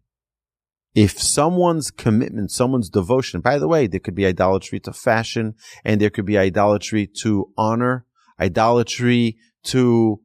if 0.95 1.19
someone's 1.19 1.91
commitment, 1.91 2.51
someone's 2.51 2.89
devotion, 2.89 3.41
by 3.41 3.59
the 3.59 3.67
way, 3.67 3.87
there 3.87 3.99
could 3.99 4.15
be 4.15 4.25
idolatry 4.25 4.79
to 4.81 4.93
fashion 4.93 5.55
and 5.83 6.01
there 6.01 6.09
could 6.09 6.25
be 6.25 6.37
idolatry 6.37 7.07
to 7.21 7.51
honor, 7.57 8.05
idolatry 8.39 9.37
to 9.63 10.19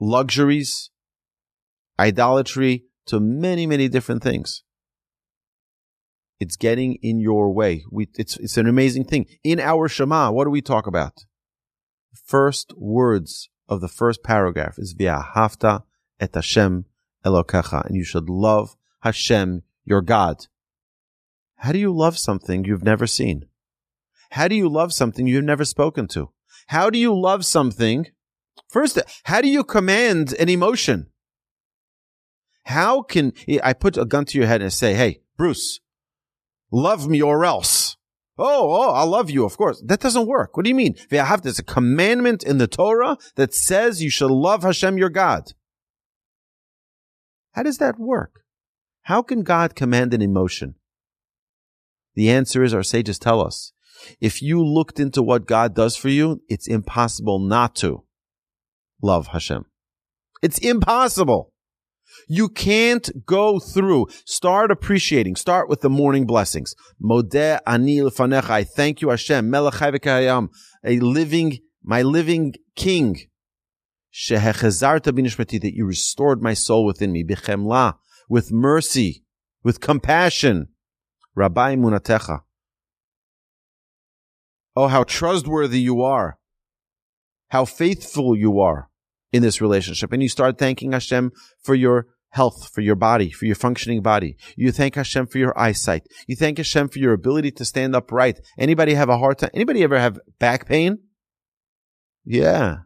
luxuries, 0.00 0.90
idolatry 1.98 2.84
to 3.06 3.20
many, 3.20 3.66
many 3.66 3.88
different 3.88 4.22
things. 4.22 4.64
It's 6.40 6.56
getting 6.56 6.96
in 6.96 7.20
your 7.20 7.52
way. 7.52 7.84
We, 7.90 8.08
it's, 8.14 8.36
it's 8.38 8.56
an 8.56 8.66
amazing 8.66 9.04
thing. 9.04 9.26
In 9.44 9.60
our 9.60 9.88
Shema, 9.88 10.30
what 10.32 10.44
do 10.44 10.50
we 10.50 10.60
talk 10.60 10.86
about? 10.86 11.24
First 12.26 12.72
words 12.76 13.48
of 13.68 13.80
the 13.80 13.88
first 13.88 14.22
paragraph 14.22 14.74
is 14.78 14.94
V'ahavta 14.94 15.84
et 16.20 16.34
Hashem 16.34 16.86
Elokecha, 17.24 17.86
and 17.86 17.96
you 17.96 18.04
should 18.04 18.28
love 18.28 18.76
Hashem, 19.00 19.62
your 19.84 20.02
God. 20.02 20.46
How 21.56 21.72
do 21.72 21.78
you 21.78 21.94
love 21.94 22.18
something 22.18 22.64
you've 22.64 22.84
never 22.84 23.06
seen? 23.06 23.46
How 24.30 24.48
do 24.48 24.54
you 24.54 24.68
love 24.68 24.92
something 24.92 25.26
you've 25.26 25.44
never 25.44 25.64
spoken 25.64 26.08
to? 26.08 26.30
How 26.68 26.90
do 26.90 26.98
you 26.98 27.18
love 27.18 27.44
something? 27.44 28.06
First, 28.68 28.98
how 29.24 29.40
do 29.40 29.48
you 29.48 29.64
command 29.64 30.34
an 30.38 30.48
emotion? 30.48 31.06
How 32.64 33.02
can 33.02 33.32
I 33.62 33.72
put 33.72 33.96
a 33.96 34.04
gun 34.04 34.24
to 34.26 34.38
your 34.38 34.46
head 34.46 34.62
and 34.62 34.72
say, 34.72 34.94
Hey, 34.94 35.20
Bruce, 35.36 35.80
love 36.70 37.08
me 37.08 37.22
or 37.22 37.44
else? 37.44 37.96
Oh, 38.36 38.72
oh, 38.72 38.92
I 38.92 39.04
love 39.04 39.30
you, 39.30 39.44
of 39.44 39.56
course. 39.56 39.80
That 39.86 40.00
doesn't 40.00 40.26
work. 40.26 40.56
What 40.56 40.64
do 40.64 40.68
you 40.68 40.74
mean? 40.74 40.96
We 41.10 41.18
There's 41.18 41.60
a 41.60 41.64
commandment 41.64 42.42
in 42.42 42.58
the 42.58 42.66
Torah 42.66 43.16
that 43.36 43.54
says 43.54 44.02
you 44.02 44.10
should 44.10 44.30
love 44.30 44.64
Hashem 44.64 44.98
your 44.98 45.10
God. 45.10 45.52
How 47.52 47.62
does 47.62 47.78
that 47.78 47.98
work? 47.98 48.43
How 49.04 49.20
can 49.22 49.42
God 49.42 49.74
command 49.74 50.14
an 50.14 50.22
emotion? 50.22 50.76
The 52.14 52.30
answer 52.30 52.62
is 52.62 52.72
our 52.72 52.82
sages 52.82 53.18
tell 53.18 53.44
us. 53.44 53.72
If 54.20 54.40
you 54.40 54.64
looked 54.64 54.98
into 54.98 55.22
what 55.22 55.46
God 55.46 55.74
does 55.74 55.94
for 55.94 56.08
you, 56.08 56.42
it's 56.48 56.66
impossible 56.66 57.38
not 57.38 57.74
to 57.76 58.04
love 59.02 59.28
Hashem. 59.28 59.66
It's 60.42 60.58
impossible. 60.58 61.52
You 62.28 62.48
can't 62.48 63.26
go 63.26 63.58
through. 63.58 64.06
Start 64.24 64.70
appreciating. 64.70 65.36
Start 65.36 65.68
with 65.68 65.82
the 65.82 65.90
morning 65.90 66.26
blessings. 66.26 66.74
Modeh 67.02 67.60
ani 67.66 67.98
lefanecha. 67.98 68.50
I 68.50 68.64
thank 68.64 69.02
you, 69.02 69.10
Hashem. 69.10 69.50
Melech 69.50 70.06
a 70.06 70.98
living, 71.00 71.58
my 71.82 72.02
living 72.02 72.54
King. 72.74 73.18
Shehechazarta 74.12 75.12
binishmati, 75.12 75.60
that 75.60 75.74
you 75.74 75.84
restored 75.84 76.40
my 76.40 76.54
soul 76.54 76.86
within 76.86 77.12
me. 77.12 77.24
Bichemla, 77.24 77.94
with 78.28 78.52
mercy, 78.52 79.24
with 79.62 79.80
compassion. 79.80 80.68
Rabbah 81.34 81.70
Emunatecha. 81.70 82.40
Oh, 84.76 84.88
how 84.88 85.04
trustworthy 85.04 85.80
you 85.80 86.02
are. 86.02 86.38
How 87.48 87.64
faithful 87.64 88.36
you 88.36 88.60
are 88.60 88.88
in 89.32 89.42
this 89.42 89.60
relationship. 89.60 90.12
And 90.12 90.22
you 90.22 90.28
start 90.28 90.58
thanking 90.58 90.92
Hashem 90.92 91.32
for 91.62 91.74
your 91.74 92.06
health, 92.30 92.70
for 92.72 92.80
your 92.80 92.96
body, 92.96 93.30
for 93.30 93.46
your 93.46 93.54
functioning 93.54 94.02
body. 94.02 94.36
You 94.56 94.72
thank 94.72 94.96
Hashem 94.96 95.26
for 95.28 95.38
your 95.38 95.56
eyesight. 95.58 96.02
You 96.26 96.36
thank 96.36 96.58
Hashem 96.58 96.88
for 96.88 96.98
your 96.98 97.12
ability 97.12 97.52
to 97.52 97.64
stand 97.64 97.94
upright. 97.94 98.40
Anybody 98.58 98.94
have 98.94 99.08
a 99.08 99.18
hard 99.18 99.38
time? 99.38 99.50
Anybody 99.54 99.82
ever 99.82 99.98
have 99.98 100.18
back 100.38 100.66
pain? 100.66 100.98
Yeah. 102.24 102.78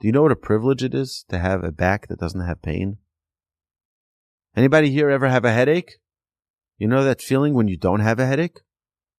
Do 0.00 0.06
you 0.06 0.12
know 0.12 0.22
what 0.22 0.32
a 0.32 0.36
privilege 0.36 0.82
it 0.82 0.94
is 0.94 1.24
to 1.30 1.38
have 1.38 1.64
a 1.64 1.72
back 1.72 2.08
that 2.08 2.18
doesn't 2.18 2.46
have 2.46 2.60
pain? 2.60 2.98
Anybody 4.56 4.90
here 4.90 5.10
ever 5.10 5.28
have 5.28 5.44
a 5.44 5.52
headache? 5.52 5.98
You 6.78 6.88
know 6.88 7.04
that 7.04 7.20
feeling 7.20 7.52
when 7.52 7.68
you 7.68 7.76
don't 7.76 8.00
have 8.00 8.18
a 8.18 8.26
headache? 8.26 8.60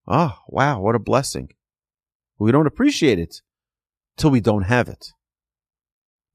Oh, 0.07 0.35
wow, 0.47 0.81
what 0.81 0.95
a 0.95 0.99
blessing. 0.99 1.49
We 2.39 2.51
don't 2.51 2.65
appreciate 2.65 3.19
it 3.19 3.41
till 4.17 4.31
we 4.31 4.41
don't 4.41 4.63
have 4.63 4.87
it. 4.87 5.07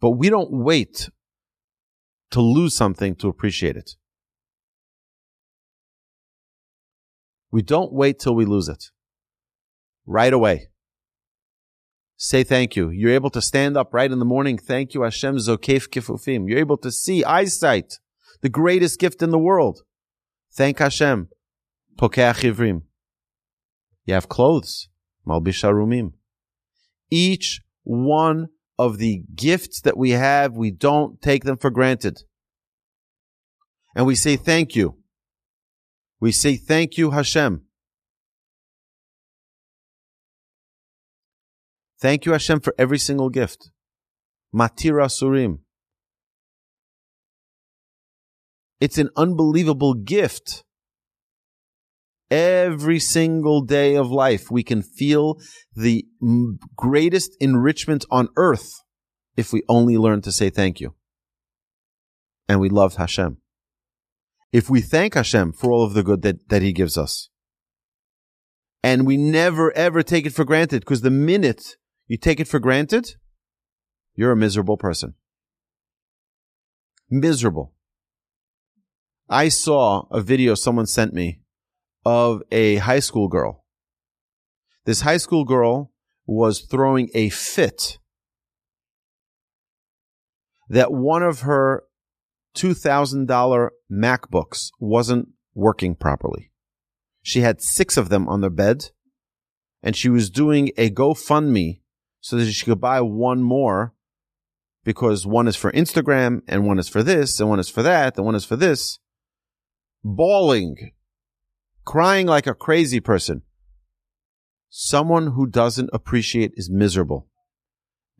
But 0.00 0.10
we 0.10 0.30
don't 0.30 0.52
wait 0.52 1.08
to 2.30 2.40
lose 2.40 2.76
something 2.76 3.16
to 3.16 3.28
appreciate 3.28 3.76
it. 3.76 3.92
We 7.50 7.62
don't 7.62 7.92
wait 7.92 8.18
till 8.18 8.34
we 8.34 8.44
lose 8.44 8.68
it. 8.68 8.84
Right 10.06 10.32
away. 10.32 10.68
Say 12.16 12.44
thank 12.44 12.76
you. 12.76 12.90
You're 12.90 13.12
able 13.12 13.30
to 13.30 13.42
stand 13.42 13.76
up 13.76 13.92
right 13.92 14.10
in 14.10 14.20
the 14.20 14.24
morning. 14.24 14.58
Thank 14.58 14.94
you, 14.94 15.02
Hashem 15.02 15.36
Zokef 15.36 15.88
Kifufim. 15.88 16.48
You're 16.48 16.60
able 16.60 16.78
to 16.78 16.92
see 16.92 17.24
eyesight 17.24 17.98
the 18.42 18.48
greatest 18.48 18.98
gift 18.98 19.22
in 19.22 19.30
the 19.30 19.38
world. 19.38 19.82
Thank 20.52 20.78
Hashem. 20.78 21.28
Pokeach 21.96 22.42
Ivrim. 22.42 22.82
You 24.04 24.14
have 24.14 24.28
clothes. 24.28 24.88
Malbish 25.26 25.62
Arumim. 25.64 26.12
Each 27.10 27.60
one 27.84 28.48
of 28.78 28.98
the 28.98 29.22
gifts 29.34 29.80
that 29.82 29.96
we 29.96 30.10
have, 30.10 30.56
we 30.56 30.70
don't 30.70 31.20
take 31.22 31.44
them 31.44 31.56
for 31.56 31.70
granted. 31.70 32.22
And 33.94 34.06
we 34.06 34.14
say 34.14 34.36
thank 34.36 34.74
you. 34.74 34.96
We 36.20 36.32
say 36.32 36.56
thank 36.56 36.96
you, 36.96 37.10
Hashem. 37.10 37.62
Thank 42.00 42.26
you, 42.26 42.32
Hashem, 42.32 42.60
for 42.60 42.74
every 42.78 42.98
single 42.98 43.28
gift. 43.28 43.70
Matir 44.52 44.94
Asurim. 44.94 45.58
It's 48.82 48.98
an 48.98 49.10
unbelievable 49.16 49.94
gift. 49.94 50.64
Every 52.32 52.98
single 52.98 53.60
day 53.60 53.94
of 53.94 54.10
life, 54.10 54.50
we 54.50 54.64
can 54.64 54.82
feel 54.82 55.36
the 55.72 56.04
greatest 56.76 57.36
enrichment 57.38 58.04
on 58.10 58.30
earth 58.36 58.72
if 59.36 59.52
we 59.52 59.62
only 59.68 59.96
learn 59.96 60.20
to 60.22 60.32
say 60.32 60.50
thank 60.50 60.80
you. 60.80 60.96
And 62.48 62.58
we 62.58 62.68
love 62.68 62.96
Hashem. 62.96 63.36
If 64.50 64.68
we 64.68 64.80
thank 64.80 65.14
Hashem 65.14 65.52
for 65.52 65.70
all 65.70 65.84
of 65.84 65.94
the 65.94 66.02
good 66.02 66.22
that, 66.22 66.48
that 66.48 66.62
He 66.62 66.72
gives 66.72 66.98
us. 66.98 67.28
And 68.82 69.06
we 69.06 69.16
never 69.16 69.70
ever 69.76 70.02
take 70.02 70.26
it 70.26 70.34
for 70.34 70.44
granted 70.44 70.80
because 70.80 71.02
the 71.02 71.10
minute 71.12 71.76
you 72.08 72.16
take 72.16 72.40
it 72.40 72.48
for 72.48 72.58
granted, 72.58 73.14
you're 74.16 74.32
a 74.32 74.36
miserable 74.36 74.76
person. 74.76 75.14
Miserable. 77.08 77.74
I 79.28 79.48
saw 79.48 80.06
a 80.10 80.20
video 80.20 80.54
someone 80.54 80.86
sent 80.86 81.14
me 81.14 81.40
of 82.04 82.42
a 82.50 82.76
high 82.76 83.00
school 83.00 83.28
girl. 83.28 83.64
This 84.84 85.02
high 85.02 85.16
school 85.16 85.44
girl 85.44 85.92
was 86.26 86.60
throwing 86.60 87.10
a 87.14 87.28
fit 87.28 87.98
that 90.68 90.92
one 90.92 91.22
of 91.22 91.40
her 91.40 91.84
$2,000 92.56 93.68
MacBooks 93.90 94.70
wasn't 94.78 95.28
working 95.54 95.94
properly. 95.94 96.50
She 97.22 97.40
had 97.40 97.62
six 97.62 97.96
of 97.96 98.08
them 98.08 98.28
on 98.28 98.40
the 98.40 98.50
bed 98.50 98.90
and 99.82 99.96
she 99.96 100.08
was 100.08 100.30
doing 100.30 100.70
a 100.76 100.90
GoFundMe 100.90 101.80
so 102.20 102.36
that 102.36 102.50
she 102.50 102.64
could 102.64 102.80
buy 102.80 103.00
one 103.00 103.42
more 103.42 103.94
because 104.84 105.26
one 105.26 105.46
is 105.46 105.56
for 105.56 105.72
Instagram 105.72 106.40
and 106.48 106.66
one 106.66 106.78
is 106.78 106.88
for 106.88 107.02
this 107.02 107.38
and 107.38 107.48
one 107.48 107.60
is 107.60 107.68
for 107.68 107.82
that 107.82 108.16
and 108.16 108.26
one 108.26 108.34
is 108.34 108.44
for 108.44 108.56
this. 108.56 108.98
Bawling, 110.04 110.92
crying 111.84 112.26
like 112.26 112.46
a 112.46 112.54
crazy 112.54 112.98
person. 112.98 113.42
Someone 114.68 115.28
who 115.28 115.46
doesn't 115.46 115.90
appreciate 115.92 116.52
is 116.56 116.70
miserable. 116.70 117.28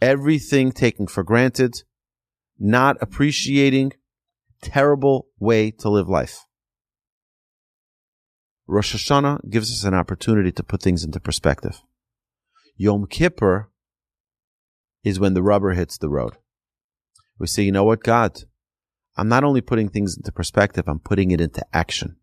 Everything 0.01 0.71
taken 0.71 1.07
for 1.07 1.23
granted, 1.23 1.83
not 2.59 2.97
appreciating, 3.01 3.93
terrible 4.61 5.27
way 5.41 5.71
to 5.71 5.89
live 5.89 6.09
life. 6.09 6.45
Rosh 8.67 8.95
Hashanah 8.95 9.51
gives 9.51 9.71
us 9.73 9.85
an 9.85 9.95
opportunity 9.95 10.53
to 10.53 10.63
put 10.63 10.83
things 10.83 11.05
into 11.05 11.19
perspective. 11.19 11.83
Yom 12.77 13.07
Kippur 13.07 13.71
is 15.03 15.19
when 15.19 15.35
the 15.35 15.43
rubber 15.43 15.73
hits 15.73 15.99
the 15.99 16.09
road. 16.09 16.35
We 17.39 17.49
say, 17.49 17.65
you 17.65 17.73
know 17.73 17.85
what, 17.85 18.05
God? 18.05 18.45
I'm 19.17 19.29
not 19.29 19.45
only 19.45 19.61
putting 19.61 19.89
things 19.89 20.17
into 20.17 20.33
perspective, 20.33 20.85
I'm 20.87 20.99
putting 20.99 21.31
it 21.31 21.41
into 21.41 21.65
action 21.73 22.17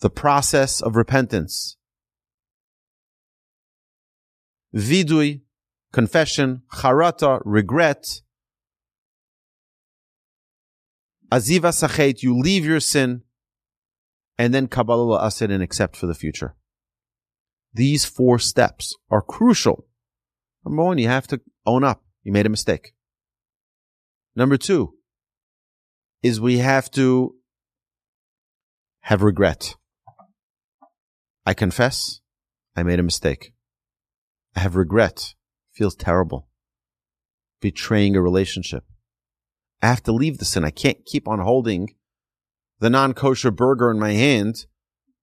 the 0.00 0.10
process 0.10 0.80
of 0.80 0.96
repentance. 0.96 1.76
Vidui, 4.74 5.42
confession, 5.92 6.62
charata, 6.72 7.40
regret. 7.44 8.22
Azivat 11.30 11.80
hachet, 11.80 12.22
you 12.22 12.38
leave 12.38 12.64
your 12.64 12.80
sin, 12.80 13.22
and 14.38 14.54
then 14.54 14.66
Kabbalah 14.66 15.24
asid 15.24 15.50
and 15.50 15.62
accept 15.62 15.96
for 15.96 16.06
the 16.06 16.14
future. 16.14 16.56
These 17.72 18.04
four 18.04 18.38
steps 18.38 18.96
are 19.10 19.22
crucial. 19.22 19.86
Number 20.64 20.82
one, 20.82 20.98
you 20.98 21.08
have 21.08 21.26
to 21.28 21.40
own 21.66 21.84
up. 21.84 22.02
You 22.24 22.32
made 22.32 22.46
a 22.46 22.50
mistake. 22.50 22.94
Number 24.36 24.56
two 24.56 24.94
is 26.22 26.40
we 26.40 26.58
have 26.58 26.90
to 26.92 27.34
have 29.00 29.22
regret. 29.22 29.74
I 31.44 31.54
confess, 31.54 32.20
I 32.76 32.82
made 32.82 33.00
a 33.00 33.02
mistake. 33.02 33.52
I 34.54 34.60
have 34.60 34.76
regret. 34.76 35.34
Feels 35.72 35.94
terrible. 35.94 36.48
Betraying 37.60 38.16
a 38.16 38.22
relationship. 38.22 38.84
I 39.82 39.86
have 39.86 40.02
to 40.04 40.12
leave 40.12 40.38
the 40.38 40.44
sin. 40.44 40.64
I 40.64 40.70
can't 40.70 41.06
keep 41.06 41.26
on 41.26 41.38
holding 41.38 41.94
the 42.80 42.90
non-kosher 42.90 43.50
burger 43.50 43.90
in 43.90 43.98
my 43.98 44.12
hand 44.12 44.66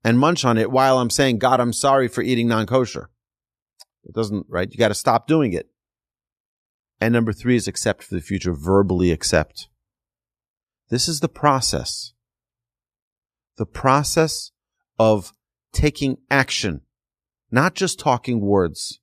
and 0.03 0.19
munch 0.19 0.45
on 0.45 0.57
it 0.57 0.71
while 0.71 0.99
I'm 0.99 1.09
saying, 1.09 1.39
God, 1.39 1.59
I'm 1.59 1.73
sorry 1.73 2.07
for 2.07 2.21
eating 2.21 2.47
non-kosher. 2.47 3.09
It 4.03 4.13
doesn't, 4.13 4.45
right? 4.49 4.71
You 4.71 4.77
got 4.77 4.87
to 4.87 4.93
stop 4.93 5.27
doing 5.27 5.53
it. 5.53 5.69
And 6.99 7.13
number 7.13 7.31
three 7.31 7.55
is 7.55 7.67
accept 7.67 8.03
for 8.03 8.15
the 8.15 8.21
future, 8.21 8.53
verbally 8.53 9.11
accept. 9.11 9.67
This 10.89 11.07
is 11.07 11.19
the 11.19 11.29
process. 11.29 12.13
The 13.57 13.65
process 13.65 14.51
of 14.97 15.33
taking 15.73 16.17
action, 16.31 16.81
not 17.51 17.75
just 17.75 17.99
talking 17.99 18.41
words, 18.41 18.99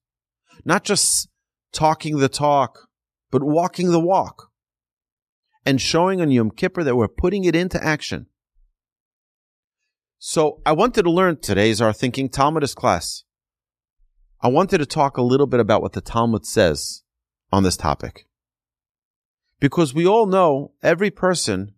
not 0.64 0.84
just 0.84 1.28
talking 1.72 2.18
the 2.18 2.28
talk, 2.28 2.88
but 3.30 3.42
walking 3.42 3.90
the 3.90 4.00
walk 4.00 4.50
and 5.64 5.80
showing 5.80 6.20
on 6.20 6.30
Yom 6.30 6.50
Kippur 6.50 6.84
that 6.84 6.96
we're 6.96 7.08
putting 7.08 7.44
it 7.44 7.54
into 7.54 7.82
action. 7.82 8.26
So 10.18 10.60
I 10.64 10.72
wanted 10.72 11.02
to 11.02 11.10
learn 11.10 11.38
today's 11.40 11.80
our 11.80 11.92
thinking 11.92 12.28
Talmudist 12.28 12.76
class. 12.76 13.24
I 14.40 14.48
wanted 14.48 14.78
to 14.78 14.86
talk 14.86 15.16
a 15.16 15.22
little 15.22 15.46
bit 15.46 15.60
about 15.60 15.82
what 15.82 15.92
the 15.92 16.00
Talmud 16.00 16.44
says 16.44 17.03
on 17.54 17.62
this 17.62 17.76
topic. 17.76 18.26
Because 19.60 19.94
we 19.94 20.06
all 20.06 20.26
know 20.26 20.72
every 20.82 21.10
person, 21.10 21.74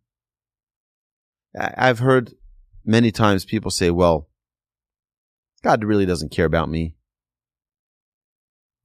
I've 1.54 1.98
heard 1.98 2.32
many 2.84 3.12
times 3.12 3.44
people 3.44 3.70
say, 3.70 3.90
well, 3.90 4.28
God 5.62 5.84
really 5.84 6.06
doesn't 6.06 6.32
care 6.32 6.46
about 6.46 6.70
me. 6.70 6.96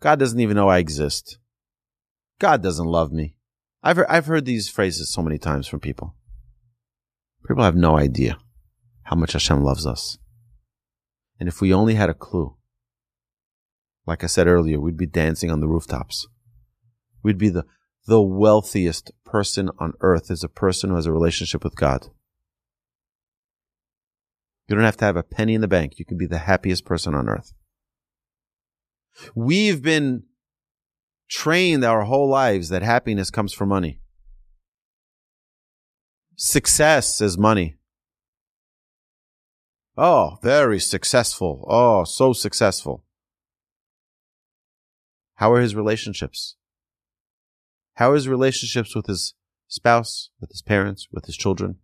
God 0.02 0.20
doesn't 0.20 0.40
even 0.40 0.56
know 0.56 0.68
I 0.68 0.80
exist. 0.80 1.38
God 2.40 2.62
doesn't 2.62 2.88
love 2.88 3.12
me. 3.12 3.36
I've 3.82 3.98
heard, 3.98 4.08
I've 4.10 4.26
heard 4.26 4.46
these 4.46 4.70
phrases 4.70 5.14
so 5.14 5.22
many 5.22 5.38
times 5.38 5.68
from 5.68 5.80
people. 5.80 6.16
People 7.48 7.64
have 7.64 7.76
no 7.76 7.98
idea 7.98 8.38
how 9.04 9.16
much 9.16 9.34
Hashem 9.34 9.64
loves 9.64 9.86
us. 9.88 10.18
And 11.40 11.48
if 11.48 11.62
we 11.62 11.74
only 11.74 11.96
had 11.96 12.10
a 12.10 12.14
clue, 12.14 12.56
like 14.06 14.24
I 14.24 14.28
said 14.28 14.48
earlier, 14.48 14.80
we'd 14.80 14.98
be 14.98 15.08
dancing 15.08 15.50
on 15.50 15.62
the 15.62 15.68
rooftops. 15.68 16.28
We'd 17.24 17.38
be 17.38 17.50
the, 17.50 17.66
the 18.08 18.22
wealthiest 18.22 19.12
person 19.26 19.70
on 19.80 19.94
earth 20.02 20.32
is 20.32 20.44
a 20.44 20.50
person 20.50 20.90
who 20.90 20.96
has 20.96 21.06
a 21.06 21.12
relationship 21.12 21.64
with 21.64 21.76
God. 21.76 22.08
You 24.68 24.76
don't 24.76 24.86
have 24.86 24.98
to 24.98 25.06
have 25.06 25.18
a 25.18 25.24
penny 25.24 25.54
in 25.54 25.62
the 25.62 25.68
bank. 25.68 26.00
You 26.00 26.06
can 26.06 26.18
be 26.18 26.26
the 26.26 26.40
happiest 26.40 26.86
person 26.86 27.14
on 27.14 27.28
earth. 27.28 27.54
We've 29.36 29.82
been 29.82 30.24
trained 31.30 31.84
our 31.84 32.04
whole 32.04 32.30
lives 32.30 32.70
that 32.70 32.82
happiness 32.82 33.30
comes 33.30 33.54
from 33.54 33.70
money. 33.70 34.00
Success 36.36 37.22
is 37.22 37.38
money. 37.38 37.76
Oh, 39.98 40.40
very 40.42 40.80
successful. 40.80 41.66
Oh, 41.70 42.04
so 42.06 42.34
successful. 42.34 43.04
How 45.36 45.52
are 45.52 45.62
his 45.62 45.76
relationships? 45.76 46.56
How 47.96 48.14
his 48.14 48.28
relationships 48.28 48.96
with 48.96 49.08
his 49.08 49.34
spouse, 49.68 50.30
with 50.40 50.52
his 50.52 50.62
parents, 50.62 51.08
with 51.12 51.26
his 51.26 51.38
children? 51.38 51.78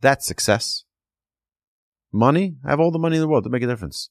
That's 0.00 0.26
success. 0.26 0.84
Money? 2.12 2.56
I 2.64 2.70
have 2.70 2.80
all 2.80 2.90
the 2.90 2.98
money 2.98 3.16
in 3.16 3.22
the 3.22 3.28
world 3.28 3.44
to 3.44 3.50
make 3.50 3.62
a 3.62 3.66
difference. 3.66 4.10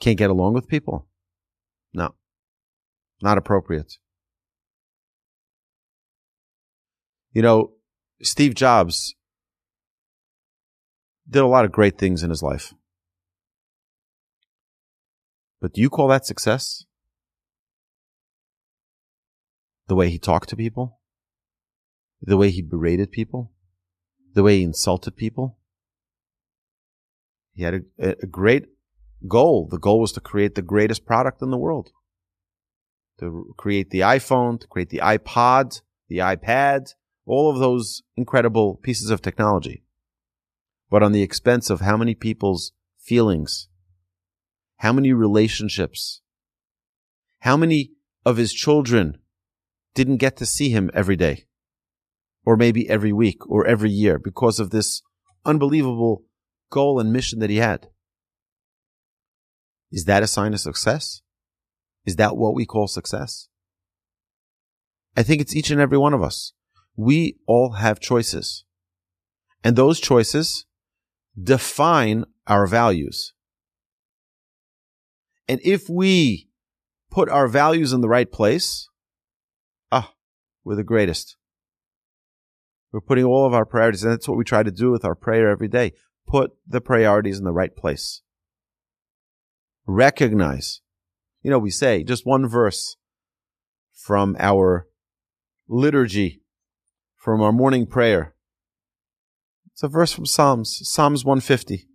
Can't 0.00 0.18
get 0.18 0.30
along 0.30 0.54
with 0.54 0.68
people? 0.68 1.08
No. 1.92 2.14
Not 3.22 3.38
appropriate. 3.38 3.98
You 7.32 7.42
know, 7.42 7.72
Steve 8.22 8.54
Jobs 8.54 9.14
did 11.28 11.42
a 11.42 11.46
lot 11.46 11.64
of 11.64 11.72
great 11.72 11.98
things 11.98 12.22
in 12.22 12.30
his 12.30 12.42
life. 12.42 12.74
But 15.60 15.72
do 15.72 15.80
you 15.80 15.88
call 15.88 16.08
that 16.08 16.26
success? 16.26 16.84
The 19.88 19.94
way 19.94 20.10
he 20.10 20.18
talked 20.18 20.48
to 20.50 20.56
people? 20.56 21.00
The 22.20 22.36
way 22.36 22.50
he 22.50 22.62
berated 22.62 23.10
people? 23.10 23.52
the 24.34 24.42
way 24.42 24.58
he 24.58 24.62
insulted 24.62 25.16
people. 25.16 25.58
He 27.54 27.62
had 27.62 27.84
a, 27.98 28.16
a 28.22 28.26
great 28.26 28.66
goal. 29.28 29.68
The 29.70 29.78
goal 29.78 30.00
was 30.00 30.12
to 30.12 30.20
create 30.20 30.54
the 30.54 30.62
greatest 30.62 31.04
product 31.04 31.42
in 31.42 31.50
the 31.50 31.58
world. 31.58 31.90
To 33.20 33.54
create 33.56 33.90
the 33.90 34.00
iPhone, 34.00 34.60
to 34.60 34.66
create 34.66 34.90
the 34.90 34.98
iPod, 34.98 35.82
the 36.08 36.18
iPad, 36.18 36.94
all 37.26 37.50
of 37.50 37.58
those 37.58 38.02
incredible 38.16 38.76
pieces 38.76 39.10
of 39.10 39.22
technology. 39.22 39.84
But 40.90 41.02
on 41.02 41.12
the 41.12 41.22
expense 41.22 41.70
of 41.70 41.80
how 41.80 41.96
many 41.96 42.14
people's 42.14 42.72
feelings, 42.98 43.68
how 44.78 44.92
many 44.92 45.12
relationships, 45.12 46.20
How 47.40 47.56
many 47.56 47.90
of 48.24 48.36
his 48.36 48.52
children 48.52 49.18
didn't 49.94 50.16
get 50.18 50.36
to 50.38 50.46
see 50.46 50.70
him 50.70 50.90
every 50.94 51.16
day? 51.16 51.44
Or 52.44 52.56
maybe 52.56 52.88
every 52.88 53.12
week 53.12 53.48
or 53.48 53.66
every 53.66 53.90
year 53.90 54.18
because 54.18 54.58
of 54.58 54.70
this 54.70 55.02
unbelievable 55.44 56.24
goal 56.70 56.98
and 56.98 57.12
mission 57.12 57.38
that 57.40 57.50
he 57.50 57.56
had. 57.56 57.88
Is 59.90 60.06
that 60.06 60.22
a 60.22 60.26
sign 60.26 60.54
of 60.54 60.60
success? 60.60 61.20
Is 62.04 62.16
that 62.16 62.36
what 62.36 62.54
we 62.54 62.66
call 62.66 62.88
success? 62.88 63.48
I 65.16 65.22
think 65.22 65.40
it's 65.40 65.54
each 65.54 65.70
and 65.70 65.80
every 65.80 65.98
one 65.98 66.14
of 66.14 66.22
us. 66.22 66.52
We 66.96 67.36
all 67.46 67.74
have 67.74 68.00
choices. 68.00 68.64
And 69.62 69.76
those 69.76 70.00
choices 70.00 70.66
define 71.40 72.24
our 72.46 72.66
values. 72.66 73.34
And 75.48 75.60
if 75.62 75.88
we 75.88 76.48
put 77.10 77.28
our 77.28 77.46
values 77.46 77.92
in 77.92 78.00
the 78.00 78.08
right 78.08 78.30
place, 78.30 78.88
we're 80.64 80.76
the 80.76 80.84
greatest. 80.84 81.36
We're 82.92 83.00
putting 83.00 83.24
all 83.24 83.46
of 83.46 83.54
our 83.54 83.64
priorities, 83.64 84.04
and 84.04 84.12
that's 84.12 84.28
what 84.28 84.36
we 84.36 84.44
try 84.44 84.62
to 84.62 84.70
do 84.70 84.90
with 84.90 85.04
our 85.04 85.14
prayer 85.14 85.50
every 85.50 85.68
day. 85.68 85.92
Put 86.26 86.52
the 86.66 86.80
priorities 86.80 87.38
in 87.38 87.44
the 87.44 87.52
right 87.52 87.74
place. 87.74 88.22
Recognize. 89.86 90.80
You 91.42 91.50
know, 91.50 91.58
we 91.58 91.70
say 91.70 92.04
just 92.04 92.26
one 92.26 92.46
verse 92.46 92.96
from 93.92 94.36
our 94.38 94.86
liturgy, 95.68 96.42
from 97.16 97.40
our 97.40 97.52
morning 97.52 97.86
prayer. 97.86 98.34
It's 99.72 99.82
a 99.82 99.88
verse 99.88 100.12
from 100.12 100.26
Psalms, 100.26 100.80
Psalms 100.84 101.24
150. 101.24 101.88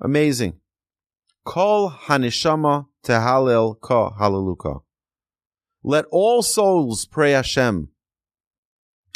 Amazing. 0.00 0.60
Kol 1.44 1.90
hanishama 1.90 2.86
tehalel 3.04 3.80
ka 3.80 4.12
hallelujah. 4.18 4.80
Let 5.82 6.04
all 6.10 6.42
souls 6.42 7.06
pray 7.06 7.32
Hashem. 7.32 7.88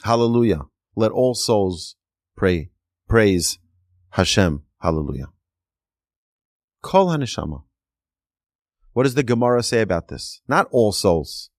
Hallelujah. 0.02 0.62
Let 0.96 1.12
all 1.12 1.34
souls 1.34 1.96
pray, 2.36 2.70
praise 3.08 3.58
Hashem. 4.10 4.62
Hallelujah. 4.80 5.28
Kol 6.82 7.08
hanishama. 7.08 7.64
What 8.92 9.02
does 9.02 9.14
the 9.14 9.22
Gemara 9.22 9.62
say 9.62 9.80
about 9.80 10.08
this? 10.08 10.40
Not 10.46 10.68
all 10.70 10.92
souls. 10.92 11.50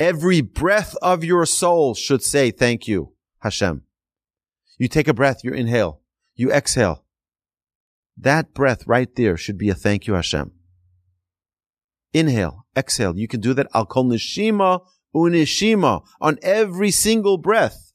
Every 0.00 0.40
breath 0.40 0.96
of 1.02 1.22
your 1.22 1.46
soul 1.46 1.94
should 1.94 2.22
say 2.22 2.50
thank 2.50 2.88
you, 2.88 3.12
Hashem. 3.40 3.82
You 4.78 4.88
take 4.88 5.06
a 5.06 5.14
breath, 5.14 5.44
you 5.44 5.52
inhale, 5.52 6.00
you 6.34 6.50
exhale. 6.50 7.04
That 8.16 8.54
breath 8.54 8.86
right 8.86 9.14
there 9.14 9.36
should 9.36 9.58
be 9.58 9.68
a 9.68 9.74
thank 9.74 10.06
you, 10.06 10.14
Hashem. 10.14 10.52
Inhale, 12.14 12.64
exhale. 12.76 13.18
You 13.18 13.26
can 13.26 13.40
do 13.40 13.52
that 13.54 13.66
al 13.74 13.86
kol 13.86 14.04
nishima 14.04 14.80
unishima 15.14 16.02
on 16.20 16.38
every 16.42 16.92
single 16.92 17.38
breath. 17.38 17.92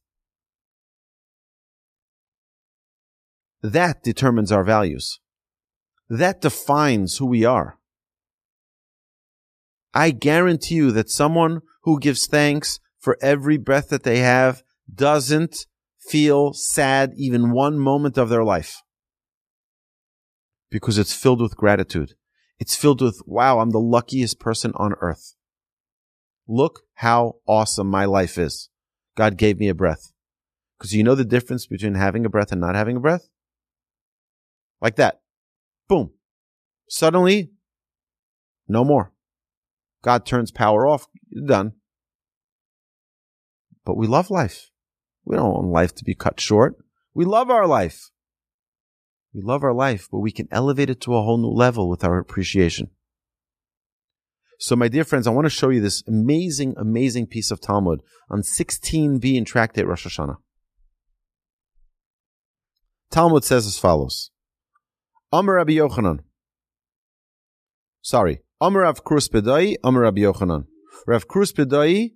That 3.62 4.02
determines 4.02 4.52
our 4.52 4.62
values. 4.62 5.20
That 6.08 6.40
defines 6.40 7.16
who 7.16 7.26
we 7.26 7.44
are. 7.44 7.78
I 9.92 10.10
guarantee 10.10 10.76
you 10.76 10.92
that 10.92 11.10
someone 11.10 11.62
who 11.82 11.98
gives 11.98 12.26
thanks 12.26 12.78
for 12.98 13.16
every 13.22 13.56
breath 13.56 13.88
that 13.88 14.02
they 14.02 14.18
have 14.18 14.62
doesn't 14.92 15.66
feel 15.98 16.52
sad 16.52 17.12
even 17.16 17.52
one 17.52 17.78
moment 17.78 18.18
of 18.18 18.28
their 18.28 18.44
life 18.44 18.82
because 20.70 20.98
it's 20.98 21.14
filled 21.14 21.40
with 21.40 21.56
gratitude. 21.56 22.14
It's 22.60 22.76
filled 22.76 23.00
with, 23.00 23.22
wow, 23.26 23.58
I'm 23.58 23.70
the 23.70 23.80
luckiest 23.80 24.38
person 24.38 24.72
on 24.76 24.94
earth. 25.00 25.34
Look 26.46 26.82
how 26.94 27.36
awesome 27.48 27.88
my 27.88 28.04
life 28.04 28.36
is. 28.36 28.68
God 29.16 29.38
gave 29.38 29.58
me 29.58 29.68
a 29.68 29.74
breath. 29.74 30.12
Because 30.78 30.94
you 30.94 31.02
know 31.02 31.14
the 31.14 31.24
difference 31.24 31.66
between 31.66 31.94
having 31.94 32.26
a 32.26 32.28
breath 32.28 32.52
and 32.52 32.60
not 32.60 32.74
having 32.74 32.98
a 32.98 33.00
breath? 33.00 33.28
Like 34.80 34.96
that. 34.96 35.22
Boom. 35.88 36.12
Suddenly, 36.88 37.50
no 38.68 38.84
more. 38.84 39.12
God 40.02 40.26
turns 40.26 40.50
power 40.50 40.86
off. 40.86 41.06
You're 41.30 41.46
done. 41.46 41.72
But 43.84 43.96
we 43.96 44.06
love 44.06 44.30
life. 44.30 44.70
We 45.24 45.36
don't 45.36 45.52
want 45.52 45.66
life 45.68 45.94
to 45.94 46.04
be 46.04 46.14
cut 46.14 46.40
short. 46.40 46.76
We 47.14 47.24
love 47.24 47.50
our 47.50 47.66
life. 47.66 48.10
We 49.32 49.42
love 49.42 49.62
our 49.62 49.72
life, 49.72 50.08
but 50.10 50.18
we 50.18 50.32
can 50.32 50.48
elevate 50.50 50.90
it 50.90 51.00
to 51.02 51.14
a 51.14 51.22
whole 51.22 51.38
new 51.38 51.48
level 51.48 51.88
with 51.88 52.02
our 52.02 52.18
appreciation. 52.18 52.90
So, 54.58 54.76
my 54.76 54.88
dear 54.88 55.04
friends, 55.04 55.26
I 55.26 55.30
want 55.30 55.46
to 55.46 55.50
show 55.50 55.70
you 55.70 55.80
this 55.80 56.02
amazing, 56.06 56.74
amazing 56.76 57.28
piece 57.28 57.50
of 57.50 57.60
Talmud 57.60 58.00
on 58.28 58.42
16b 58.42 59.34
in 59.34 59.44
Tractate 59.44 59.86
Rosh 59.86 60.06
Hashanah. 60.06 60.36
Talmud 63.10 63.44
says 63.44 63.66
as 63.66 63.78
follows. 63.78 64.30
Amar 65.32 65.56
Rabbi 65.56 65.72
Yochanan. 65.72 66.20
Sorry. 68.02 68.40
Amar 68.60 68.82
Rav 68.82 69.04
Kruspedai, 69.04 69.76
Amar 69.82 70.02
Rabbi 70.02 70.20
Yochanan. 70.20 70.66
Rav 71.06 71.26
Kruspedai 71.26 72.10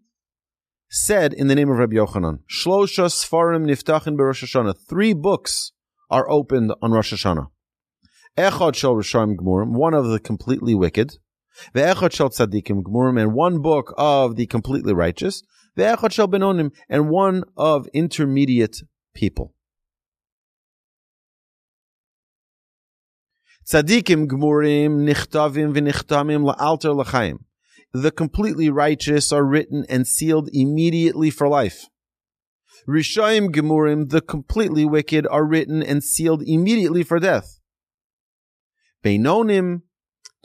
said 0.90 1.32
in 1.32 1.46
the 1.46 1.54
name 1.54 1.70
of 1.70 1.78
Rabbi 1.78 1.94
Yochanan, 1.94 2.40
Shlosha 2.48 3.06
Sfarim 3.06 3.64
Niftachin 3.64 4.16
Berosh 4.16 4.44
Hashanah. 4.44 4.74
Three 4.88 5.14
books 5.14 5.72
are 6.10 6.28
opened 6.30 6.72
on 6.82 6.92
Rosh 6.92 7.12
Hashanah. 7.12 7.48
Echad 8.36 8.74
Shel 8.74 8.94
Rishayim 8.94 9.36
Gmurim, 9.36 9.70
one 9.70 9.94
of 9.94 10.06
the 10.06 10.18
completely 10.18 10.74
wicked. 10.74 11.18
Ve'echad 11.74 12.12
Shel 12.12 12.30
Tzadikim 12.30 12.82
Gmurim, 12.82 13.20
and 13.20 13.32
one 13.32 13.62
book 13.62 13.94
of 13.96 14.36
the 14.36 14.46
completely 14.46 14.92
righteous. 14.92 15.42
Ve'echad 15.78 16.12
Shel 16.12 16.28
Benonim, 16.28 16.72
and 16.88 17.08
one 17.08 17.44
of 17.56 17.86
intermediate 17.94 18.78
people. 19.14 19.54
Tzadikim 23.68 24.26
Gmurim 24.26 25.08
Nichtavim 25.08 25.72
V'Nichtamim 25.72 26.52
La'alter 26.52 26.94
L'chaim. 26.94 27.44
The 27.92 28.10
completely 28.10 28.68
righteous 28.68 29.32
are 29.32 29.44
written 29.44 29.86
and 29.88 30.06
sealed 30.06 30.50
immediately 30.52 31.30
for 31.30 31.48
life. 31.48 31.86
Rishayim 32.88 33.48
Gemurim, 33.48 34.10
the 34.10 34.20
completely 34.20 34.84
wicked, 34.84 35.26
are 35.28 35.44
written 35.44 35.82
and 35.82 36.04
sealed 36.04 36.42
immediately 36.42 37.02
for 37.02 37.18
death. 37.18 37.60
Beinonim, 39.02 39.82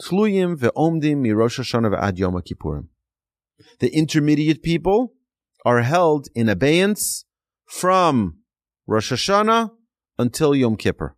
Tluyim 0.02 0.58
ve'omdim 0.58 1.17
mirosh 1.17 1.60
Hashanah 1.60 1.93
ve'ad 1.93 2.17
Yom 2.17 2.36
Kippurim. 2.36 2.88
The 3.80 3.89
intermediate 3.89 4.63
people 4.63 5.13
are 5.65 5.82
held 5.82 6.30
in 6.34 6.47
abeyance 6.47 7.25
from 7.65 8.38
Rosh 8.88 9.12
Hashanah 9.12 9.71
until 10.17 10.56
Yom 10.56 10.78
Kippur. 10.78 11.15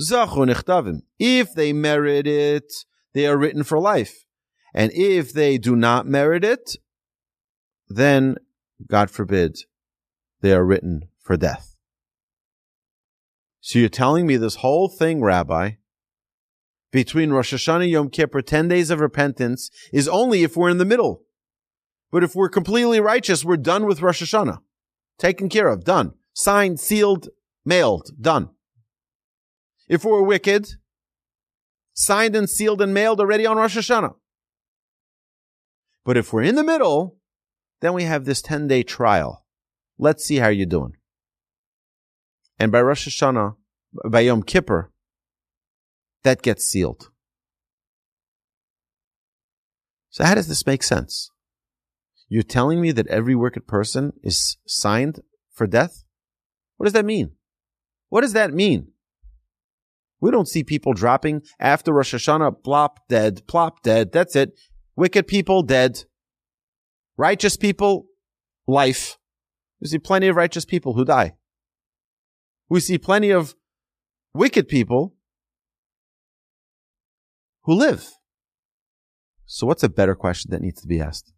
Zachu 0.00 0.52
nechtavim. 0.52 1.02
If 1.18 1.54
they 1.54 1.72
merit 1.72 2.26
it, 2.26 2.72
they 3.14 3.26
are 3.26 3.38
written 3.38 3.62
for 3.62 3.78
life. 3.78 4.24
And 4.74 4.92
if 4.92 5.32
they 5.32 5.56
do 5.56 5.74
not 5.74 6.06
merit 6.06 6.44
it, 6.44 6.76
then, 7.88 8.36
God 8.86 9.10
forbid, 9.10 9.56
they 10.40 10.52
are 10.52 10.64
written 10.64 11.08
for 11.18 11.36
death. 11.36 11.76
So 13.60 13.78
you're 13.78 13.88
telling 13.88 14.26
me 14.26 14.36
this 14.36 14.56
whole 14.56 14.88
thing, 14.88 15.22
Rabbi, 15.22 15.72
between 16.92 17.30
Rosh 17.30 17.52
Hashanah 17.52 17.82
and 17.82 17.90
Yom 17.90 18.10
Kippur, 18.10 18.42
10 18.42 18.68
days 18.68 18.90
of 18.90 19.00
repentance, 19.00 19.70
is 19.92 20.08
only 20.08 20.42
if 20.42 20.56
we're 20.56 20.70
in 20.70 20.78
the 20.78 20.84
middle. 20.84 21.22
But 22.12 22.22
if 22.22 22.34
we're 22.34 22.48
completely 22.48 23.00
righteous, 23.00 23.44
we're 23.44 23.56
done 23.56 23.86
with 23.86 24.00
Rosh 24.00 24.22
Hashanah. 24.22 24.60
Taken 25.18 25.48
care 25.48 25.68
of, 25.68 25.84
done. 25.84 26.12
Signed, 26.32 26.78
sealed, 26.78 27.28
mailed, 27.64 28.10
done. 28.20 28.50
If 29.88 30.04
we're 30.04 30.22
wicked, 30.22 30.68
signed 31.92 32.36
and 32.36 32.48
sealed 32.48 32.80
and 32.80 32.94
mailed 32.94 33.20
already 33.20 33.46
on 33.46 33.56
Rosh 33.56 33.76
Hashanah. 33.76 34.14
But 36.04 36.16
if 36.16 36.32
we're 36.32 36.42
in 36.42 36.54
the 36.54 36.62
middle, 36.62 37.18
then 37.80 37.94
we 37.94 38.04
have 38.04 38.24
this 38.24 38.42
10 38.42 38.68
day 38.68 38.82
trial. 38.82 39.45
Let's 39.98 40.24
see 40.24 40.36
how 40.36 40.48
you're 40.48 40.66
doing. 40.66 40.92
And 42.58 42.72
by 42.72 42.82
Rosh 42.82 43.08
Hashanah, 43.08 43.56
by 44.08 44.20
Yom 44.20 44.42
Kippur, 44.42 44.90
that 46.22 46.42
gets 46.42 46.66
sealed. 46.66 47.10
So 50.10 50.24
how 50.24 50.34
does 50.34 50.48
this 50.48 50.66
make 50.66 50.82
sense? 50.82 51.30
You're 52.28 52.42
telling 52.42 52.80
me 52.80 52.90
that 52.92 53.06
every 53.08 53.34
wicked 53.34 53.66
person 53.66 54.12
is 54.22 54.56
signed 54.66 55.20
for 55.52 55.66
death? 55.66 56.04
What 56.76 56.84
does 56.84 56.94
that 56.94 57.04
mean? 57.04 57.32
What 58.08 58.22
does 58.22 58.32
that 58.32 58.52
mean? 58.52 58.92
We 60.20 60.30
don't 60.30 60.48
see 60.48 60.64
people 60.64 60.94
dropping 60.94 61.42
after 61.60 61.92
Rosh 61.92 62.14
Hashanah, 62.14 62.62
plop, 62.64 63.08
dead, 63.08 63.46
plop, 63.46 63.82
dead. 63.82 64.12
That's 64.12 64.34
it. 64.34 64.58
Wicked 64.96 65.26
people, 65.26 65.62
dead. 65.62 66.04
Righteous 67.16 67.56
people, 67.56 68.06
life. 68.66 69.18
We 69.80 69.88
see 69.88 69.98
plenty 69.98 70.28
of 70.28 70.36
righteous 70.36 70.64
people 70.64 70.94
who 70.94 71.04
die. 71.04 71.34
We 72.68 72.80
see 72.80 72.98
plenty 72.98 73.30
of 73.30 73.54
wicked 74.32 74.68
people 74.68 75.14
who 77.62 77.74
live. 77.74 78.08
So 79.44 79.66
what's 79.66 79.82
a 79.82 79.88
better 79.88 80.14
question 80.14 80.50
that 80.50 80.62
needs 80.62 80.80
to 80.80 80.88
be 80.88 81.00
asked? 81.00 81.32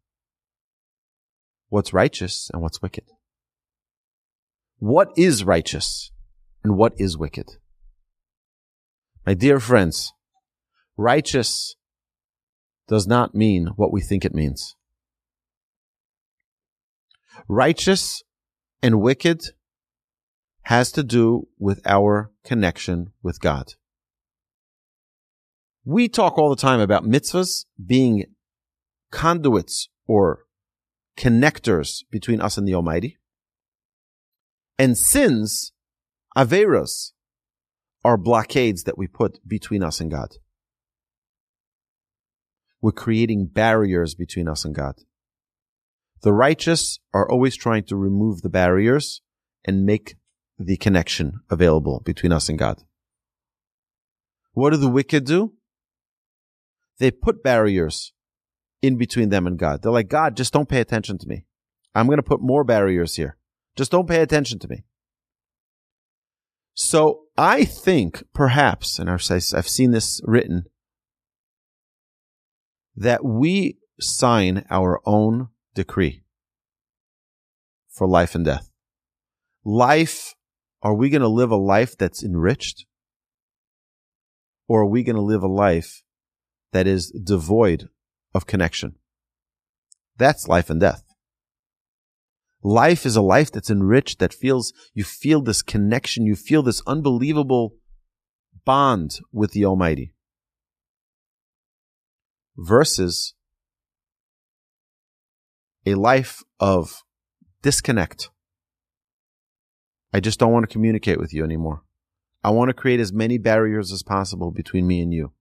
What's 1.69 1.93
righteous 1.93 2.51
and 2.53 2.63
what's 2.63 2.81
wicked? 2.81 3.05
What 4.79 5.09
is 5.17 5.45
righteous 5.45 6.11
and 6.63 6.77
what 6.77 6.95
is 6.97 7.19
wicked? 7.19 7.57
My 9.27 9.35
dear 9.35 9.61
friends, 9.61 10.13
righteous 10.97 11.77
does 12.87 13.07
not 13.07 13.35
mean 13.35 13.69
what 13.77 13.93
we 13.93 14.01
think 14.01 14.25
it 14.25 14.35
means. 14.35 14.75
Righteous 17.47 18.23
and 18.83 19.01
wicked 19.01 19.43
has 20.63 20.93
to 20.93 21.03
do 21.03 21.49
with 21.59 21.81
our 21.87 22.31
connection 22.45 23.13
with 23.23 23.41
God. 23.41 23.75
We 25.85 26.09
talk 26.09 26.37
all 26.37 26.51
the 26.51 26.57
time 26.57 26.81
about 26.81 27.05
mitzvahs 27.05 27.65
being 27.85 28.25
conduits 29.11 29.89
or 30.07 30.45
connectors 31.17 32.05
between 32.11 32.41
us 32.41 32.59
and 32.59 32.69
the 32.69 32.75
Almighty. 32.75 33.17
And 34.79 34.97
sins, 34.97 35.73
averos, 36.37 37.13
are 38.05 38.17
blockades 38.17 38.85
that 38.85 38.99
we 38.99 39.07
put 39.07 39.41
between 39.49 39.83
us 39.83 40.01
and 40.01 40.11
God. 40.11 40.37
We're 42.81 42.93
creating 42.93 43.47
barriers 43.47 44.15
between 44.15 44.49
us 44.49 44.65
and 44.65 44.75
God. 44.75 44.95
The 46.23 46.33
righteous 46.33 46.99
are 47.15 47.31
always 47.31 47.57
trying 47.57 47.85
to 47.85 47.97
remove 47.97 48.43
the 48.43 48.49
barriers 48.49 49.23
and 49.65 49.87
make 49.87 50.17
the 50.59 50.77
connection 50.77 51.41
available 51.51 52.03
between 52.05 52.33
us 52.33 52.49
and 52.49 52.59
God. 52.59 52.83
What 54.53 54.71
do 54.71 54.77
the 54.77 54.89
wicked 54.89 55.25
do? 55.25 55.53
They 56.99 57.11
put 57.13 57.45
barriers 57.45 58.13
in 58.83 58.97
between 58.97 59.29
them 59.29 59.47
and 59.47 59.59
God. 59.59 59.83
They're 59.83 59.93
like, 59.93 60.09
God, 60.09 60.37
just 60.37 60.53
don't 60.53 60.69
pay 60.69 60.81
attention 60.81 61.19
to 61.19 61.29
me. 61.29 61.45
I'm 61.95 62.07
going 62.07 62.19
to 62.19 62.23
put 62.23 62.41
more 62.41 62.65
barriers 62.65 63.17
here. 63.17 63.37
Just 63.77 63.93
don't 63.93 64.09
pay 64.09 64.21
attention 64.21 64.59
to 64.61 64.69
me. 64.69 64.85
So 66.75 67.25
I 67.37 67.65
think 67.65 68.23
perhaps, 68.33 68.99
and 68.99 69.11
I've, 69.11 69.23
seen 69.23 69.91
this 69.91 70.21
written, 70.25 70.65
that 72.97 73.25
we 73.25 73.79
sign 74.01 74.65
our 74.71 75.01
own 75.05 75.49
decree 75.79 76.25
for 77.89 78.09
life 78.09 78.35
and 78.35 78.45
death. 78.45 78.69
Life, 79.65 80.35
are 80.83 80.95
we 80.95 81.09
going 81.09 81.23
to 81.23 81.29
live 81.29 81.53
a 81.53 81.57
life 81.57 81.97
that's 81.97 82.25
enriched? 82.25 82.85
Or 84.67 84.83
are 84.83 84.91
we 84.91 85.05
going 85.05 85.17
to 85.17 85.23
live 85.23 85.45
a 85.45 85.49
life 85.49 86.03
that 86.73 86.89
is 86.89 87.11
devoid 87.11 87.89
of 88.35 88.47
connection? 88.47 88.97
That's 90.17 90.49
life 90.49 90.69
and 90.69 90.81
death. 90.81 91.05
Life 92.61 93.07
is 93.07 93.15
a 93.15 93.23
life 93.23 93.53
that's 93.53 93.71
enriched, 93.71 94.19
that 94.19 94.35
feels, 94.35 94.73
you 94.95 95.05
feel 95.05 95.41
this 95.41 95.63
connection, 95.63 96.27
you 96.27 96.35
feel 96.35 96.65
this 96.65 96.83
unbelievable 96.89 97.77
bond 98.65 99.21
with 99.33 99.53
the 99.53 99.65
Almighty. 99.65 100.13
Versus 102.57 103.35
a 105.87 105.95
life 105.95 106.43
of 106.61 107.03
disconnect. 107.63 108.31
I 110.13 110.21
just 110.21 110.39
don't 110.39 110.53
want 110.53 110.69
to 110.69 110.73
communicate 110.73 111.19
with 111.19 111.33
you 111.35 111.45
anymore. 111.45 111.83
I 112.43 112.51
want 112.51 112.69
to 112.69 112.75
create 112.75 113.01
as 113.01 113.13
many 113.13 113.37
barriers 113.39 113.93
as 113.93 114.03
possible 114.03 114.51
between 114.51 114.87
me 114.87 115.01
and 115.01 115.13
you. 115.13 115.33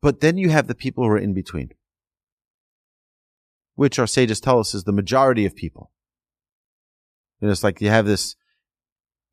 But 0.00 0.20
then 0.20 0.36
you 0.36 0.50
have 0.50 0.66
the 0.66 0.74
people 0.74 1.04
who 1.04 1.10
are 1.10 1.18
in 1.18 1.32
between 1.32 1.70
which 3.74 3.98
our 3.98 4.06
sages 4.06 4.40
tell 4.40 4.58
us 4.58 4.74
is 4.74 4.84
the 4.84 4.92
majority 4.92 5.46
of 5.46 5.56
people. 5.56 5.90
And 7.40 7.50
it's 7.50 7.64
like 7.64 7.80
you 7.80 7.88
have 7.88 8.06
this 8.06 8.36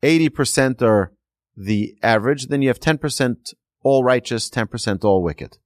80% 0.02 0.82
are 0.82 1.12
the 1.56 1.94
average, 2.02 2.46
then 2.46 2.62
you 2.62 2.68
have 2.68 2.80
10% 2.80 3.54
all 3.82 4.02
righteous, 4.02 4.48
10% 4.50 5.04
all 5.04 5.22
wicked. 5.22 5.58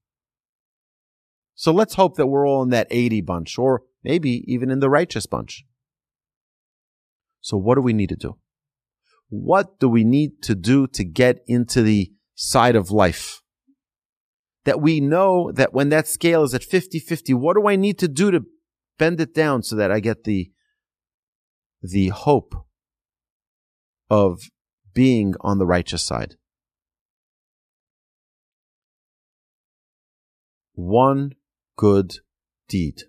So 1.55 1.73
let's 1.73 1.95
hope 1.95 2.17
that 2.17 2.27
we're 2.27 2.47
all 2.47 2.63
in 2.63 2.71
that 2.71 2.89
80 2.91 3.21
bunch, 3.21 3.59
or 3.59 3.83
maybe 4.03 4.45
even 4.47 4.71
in 4.71 4.81
the 4.81 4.91
righteous 4.91 5.27
bunch. 5.27 5.65
So 7.41 7.57
what 7.57 7.77
do 7.77 7.83
we 7.83 7.93
need 7.93 8.09
to 8.09 8.17
do? 8.17 8.37
What 9.29 9.79
do 9.79 9.89
we 9.89 10.05
need 10.05 10.43
to 10.43 10.55
do 10.55 10.87
to 10.89 11.05
get 11.05 11.41
into 11.47 11.83
the 11.83 12.13
side 12.35 12.77
of 12.77 12.91
life? 12.91 13.41
That 14.65 14.81
we 14.81 15.01
know 15.01 15.53
that 15.53 15.75
when 15.75 15.91
that 15.91 16.09
scale 16.09 16.43
is 16.43 16.55
at 16.55 16.63
50-50, 16.63 17.35
what 17.35 17.55
do 17.55 17.69
I 17.69 17.77
need 17.77 17.99
to 17.99 18.09
do 18.09 18.31
to 18.31 18.45
bend 18.99 19.21
it 19.21 19.35
down 19.35 19.63
so 19.63 19.77
that 19.77 19.91
I 19.91 20.01
get 20.01 20.25
the 20.25 20.51
the 21.83 22.09
hope 22.09 22.55
of 24.09 24.41
being 24.95 25.35
on 25.41 25.59
the 25.59 25.67
righteous 25.67 26.03
side. 26.03 26.37
One 30.75 31.35
good 31.77 32.15
deed. 32.69 33.03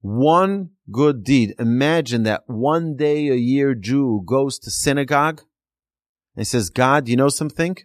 One 0.00 0.70
good 0.90 1.24
deed. 1.24 1.54
Imagine 1.58 2.22
that 2.22 2.44
one 2.46 2.96
day 2.96 3.28
a 3.28 3.34
year 3.34 3.74
Jew 3.74 4.22
goes 4.24 4.58
to 4.60 4.70
synagogue 4.70 5.42
and 6.36 6.46
says, 6.46 6.70
God, 6.70 7.08
you 7.08 7.16
know 7.16 7.28
something? 7.28 7.76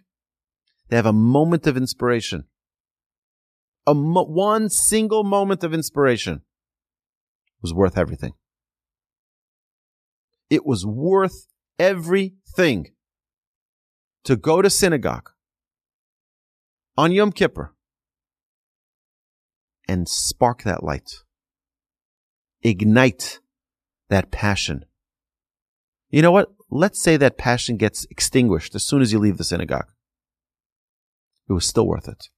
They 0.88 0.96
have 0.96 1.06
a 1.06 1.12
moment 1.12 1.66
of 1.66 1.76
inspiration 1.76 2.44
a 3.86 3.94
mo- 3.94 4.24
one 4.24 4.68
single 4.68 5.24
moment 5.24 5.62
of 5.62 5.74
inspiration 5.74 6.42
was 7.60 7.74
worth 7.74 7.98
everything. 7.98 8.32
It 10.50 10.64
was 10.64 10.86
worth 10.86 11.46
everything 11.78 12.92
to 14.24 14.36
go 14.36 14.62
to 14.62 14.70
synagogue 14.70 15.30
on 16.96 17.12
Yom 17.12 17.32
Kippur 17.32 17.73
and 19.88 20.08
spark 20.08 20.62
that 20.62 20.82
light. 20.82 21.10
Ignite 22.62 23.40
that 24.08 24.30
passion. 24.30 24.84
You 26.10 26.22
know 26.22 26.32
what? 26.32 26.52
Let's 26.70 27.00
say 27.00 27.16
that 27.16 27.38
passion 27.38 27.76
gets 27.76 28.06
extinguished 28.10 28.74
as 28.74 28.84
soon 28.84 29.02
as 29.02 29.12
you 29.12 29.18
leave 29.18 29.36
the 29.36 29.44
synagogue. 29.44 29.88
It 31.48 31.52
was 31.52 31.66
still 31.66 31.86
worth 31.86 32.08
it. 32.08 32.28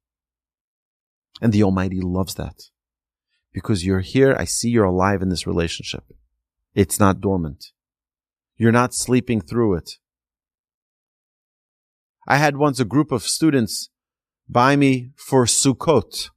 And 1.41 1.53
the 1.53 1.63
Almighty 1.63 2.01
loves 2.01 2.35
that. 2.35 2.57
Because 3.53 3.87
you're 3.87 4.01
here, 4.01 4.35
I 4.39 4.45
see 4.45 4.69
you're 4.69 4.85
alive 4.85 5.23
in 5.23 5.29
this 5.29 5.47
relationship. 5.47 6.05
It's 6.75 6.99
not 6.99 7.21
dormant. 7.21 7.67
You're 8.57 8.73
not 8.73 8.95
sleeping 8.95 9.41
through 9.41 9.75
it. 9.77 9.91
I 12.27 12.39
had 12.39 12.57
once 12.57 12.81
a 12.81 12.85
group 12.85 13.13
of 13.13 13.23
students 13.23 13.91
buy 14.49 14.77
me 14.77 15.11
for 15.17 15.45
Sukkot. 15.45 16.31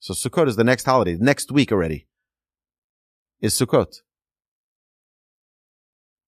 So 0.00 0.14
Sukkot 0.14 0.48
is 0.48 0.56
the 0.56 0.64
next 0.64 0.84
holiday, 0.84 1.16
next 1.18 1.50
week 1.50 1.72
already 1.72 2.06
is 3.40 3.58
Sukkot. 3.58 4.00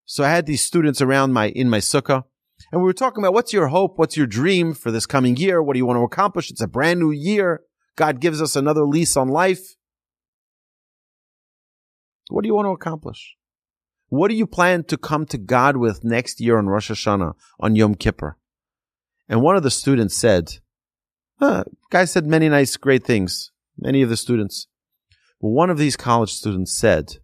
So 0.05 0.23
I 0.25 0.29
had 0.29 0.45
these 0.45 0.63
students 0.63 1.01
around 1.01 1.31
my, 1.31 1.49
in 1.49 1.69
my 1.69 1.77
sukkah, 1.77 2.25
and 2.71 2.81
we 2.81 2.85
were 2.85 2.93
talking 2.93 3.23
about 3.23 3.33
what's 3.33 3.53
your 3.53 3.67
hope? 3.67 3.97
What's 3.97 4.17
your 4.17 4.27
dream 4.27 4.73
for 4.73 4.91
this 4.91 5.05
coming 5.05 5.37
year? 5.37 5.63
What 5.63 5.73
do 5.73 5.77
you 5.77 5.85
want 5.85 5.97
to 5.97 6.03
accomplish? 6.03 6.51
It's 6.51 6.61
a 6.61 6.67
brand 6.67 6.99
new 6.99 7.11
year. 7.11 7.61
God 7.95 8.19
gives 8.19 8.41
us 8.41 8.55
another 8.57 8.85
lease 8.85 9.15
on 9.15 9.29
life. 9.29 9.75
What 12.29 12.41
do 12.43 12.47
you 12.47 12.55
want 12.55 12.65
to 12.65 12.71
accomplish? 12.71 13.37
What 14.09 14.27
do 14.27 14.35
you 14.35 14.45
plan 14.45 14.83
to 14.85 14.97
come 14.97 15.25
to 15.27 15.37
God 15.37 15.77
with 15.77 16.03
next 16.03 16.41
year 16.41 16.57
on 16.57 16.67
Rosh 16.67 16.91
Hashanah, 16.91 17.33
on 17.59 17.75
Yom 17.75 17.95
Kippur? 17.95 18.37
And 19.29 19.41
one 19.41 19.55
of 19.55 19.63
the 19.63 19.71
students 19.71 20.17
said, 20.17 20.57
huh, 21.39 21.63
guy 21.89 22.03
said 22.03 22.25
many 22.25 22.49
nice, 22.49 22.75
great 22.75 23.05
things, 23.05 23.50
many 23.81 24.01
of 24.01 24.09
the 24.09 24.17
students. 24.17 24.67
One 25.39 25.69
of 25.69 25.77
these 25.77 25.97
college 25.97 26.31
students 26.31 26.77
said, 26.77 27.17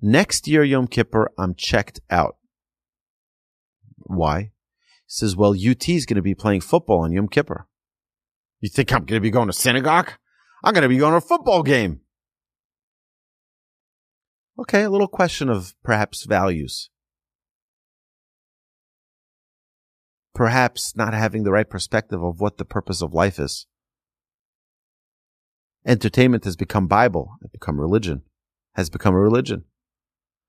next 0.00 0.46
year 0.46 0.62
Yom 0.62 0.86
Kippur, 0.86 1.30
I'm 1.38 1.54
checked 1.54 2.00
out. 2.10 2.36
Why? 3.96 4.40
He 4.40 4.50
says, 5.06 5.34
well, 5.34 5.52
UT 5.52 5.88
is 5.88 6.06
going 6.06 6.16
to 6.16 6.22
be 6.22 6.34
playing 6.34 6.60
football 6.60 7.00
on 7.00 7.12
Yom 7.12 7.28
Kippur. 7.28 7.66
You 8.60 8.68
think 8.68 8.92
I'm 8.92 9.04
going 9.04 9.18
to 9.18 9.20
be 9.20 9.30
going 9.30 9.46
to 9.46 9.52
synagogue? 9.52 10.12
I'm 10.62 10.74
going 10.74 10.82
to 10.82 10.88
be 10.88 10.98
going 10.98 11.12
to 11.12 11.18
a 11.18 11.22
football 11.22 11.62
game. 11.62 12.00
Okay, 14.58 14.82
a 14.82 14.90
little 14.90 15.08
question 15.08 15.48
of 15.48 15.74
perhaps 15.82 16.24
values. 16.24 16.90
Perhaps 20.34 20.94
not 20.94 21.14
having 21.14 21.44
the 21.44 21.52
right 21.52 21.68
perspective 21.68 22.22
of 22.22 22.40
what 22.40 22.58
the 22.58 22.66
purpose 22.66 23.00
of 23.00 23.14
life 23.14 23.38
is. 23.38 23.66
Entertainment 25.86 26.44
has 26.44 26.56
become 26.56 26.86
Bible, 26.86 27.36
has 27.42 27.50
become 27.50 27.80
religion, 27.80 28.22
has 28.74 28.90
become 28.90 29.14
a 29.14 29.20
religion. 29.20 29.64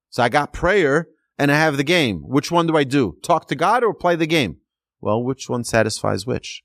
So 0.09 0.23
I 0.23 0.29
got 0.29 0.53
prayer 0.53 1.07
and 1.37 1.51
I 1.51 1.55
have 1.55 1.77
the 1.77 1.83
game. 1.83 2.21
Which 2.23 2.51
one 2.51 2.67
do 2.67 2.75
I 2.75 2.83
do? 2.83 3.17
Talk 3.23 3.47
to 3.47 3.55
God 3.55 3.83
or 3.83 3.93
play 3.93 4.15
the 4.15 4.27
game? 4.27 4.57
Well, 4.99 5.23
which 5.23 5.49
one 5.49 5.63
satisfies 5.63 6.25
which? 6.25 6.63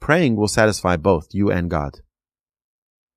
Praying 0.00 0.36
will 0.36 0.48
satisfy 0.48 0.96
both 0.96 1.28
you 1.32 1.50
and 1.50 1.70
God. 1.70 2.00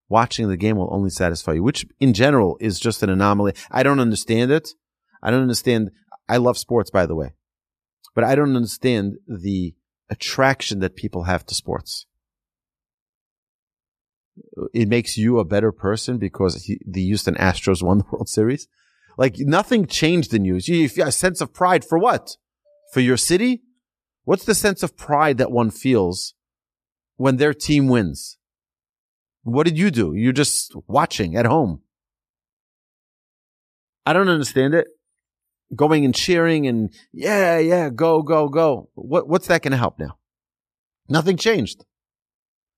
Watching 0.10 0.48
the 0.48 0.58
game 0.58 0.78
will 0.78 0.94
only 0.94 1.10
satisfy 1.10 1.54
you, 1.54 1.64
which 1.64 1.86
in 2.00 2.14
general 2.14 2.58
is 2.62 2.80
just 2.80 3.04
an 3.04 3.10
anomaly. 3.10 3.54
I 3.72 3.84
don't 3.84 4.00
understand 4.00 4.52
it. 4.52 4.70
I 5.22 5.32
don't 5.32 5.42
understand. 5.42 5.92
I 6.30 6.38
love 6.38 6.58
sports, 6.58 6.90
by 6.90 7.06
the 7.06 7.16
way, 7.16 7.34
but 8.16 8.24
I 8.24 8.36
don't 8.36 8.56
understand 8.56 9.16
the 9.28 9.76
attraction 10.10 10.80
that 10.80 10.96
people 10.96 11.24
have 11.24 11.46
to 11.48 11.56
sports. 11.56 12.06
It 14.74 14.88
makes 14.88 15.18
you 15.18 15.40
a 15.40 15.46
better 15.46 15.72
person 15.72 16.18
because 16.18 16.64
he, 16.64 16.80
the 16.86 17.04
Houston 17.04 17.36
Astros 17.36 17.84
won 17.84 18.00
the 18.00 18.06
World 18.12 18.30
Series. 18.30 18.68
Like 19.18 19.36
nothing 19.40 19.88
changed 19.88 20.34
in 20.34 20.46
you. 20.46 20.56
You 20.56 20.90
a 21.04 21.12
sense 21.12 21.42
of 21.42 21.54
pride 21.54 21.84
for 21.84 21.98
what? 21.98 22.38
For 22.94 23.00
your 23.00 23.18
city? 23.18 23.64
What's 24.24 24.46
the 24.46 24.56
sense 24.56 24.84
of 24.84 24.98
pride 24.98 25.38
that 25.38 25.52
one 25.52 25.72
feels 25.72 26.34
when 27.16 27.38
their 27.38 27.54
team 27.54 27.88
wins? 27.88 28.38
What 29.44 29.66
did 29.66 29.78
you 29.78 29.90
do? 29.90 30.14
You're 30.14 30.34
just 30.34 30.76
watching 30.88 31.36
at 31.36 31.46
home. 31.46 31.82
I 34.06 34.14
don't 34.14 34.30
understand 34.30 34.74
it. 34.74 34.88
Going 35.76 36.06
and 36.06 36.14
cheering 36.14 36.68
and 36.68 36.94
yeah, 37.12 37.58
yeah, 37.58 37.90
go, 37.90 38.22
go, 38.22 38.50
go. 38.50 38.90
What, 38.96 39.28
what's 39.28 39.48
that 39.48 39.64
going 39.64 39.72
to 39.72 39.78
help 39.78 40.00
now? 40.00 40.18
Nothing 41.10 41.38
changed. 41.38 41.86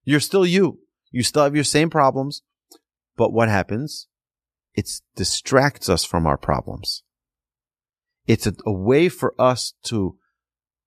You're 0.05 0.19
still 0.19 0.45
you. 0.45 0.79
You 1.11 1.23
still 1.23 1.43
have 1.43 1.55
your 1.55 1.63
same 1.63 1.89
problems. 1.89 2.41
But 3.17 3.33
what 3.33 3.49
happens? 3.49 4.07
It 4.75 4.89
distracts 5.15 5.89
us 5.89 6.05
from 6.05 6.25
our 6.25 6.37
problems. 6.37 7.03
It's 8.27 8.47
a, 8.47 8.53
a 8.65 8.71
way 8.71 9.09
for 9.09 9.33
us 9.39 9.73
to 9.83 10.17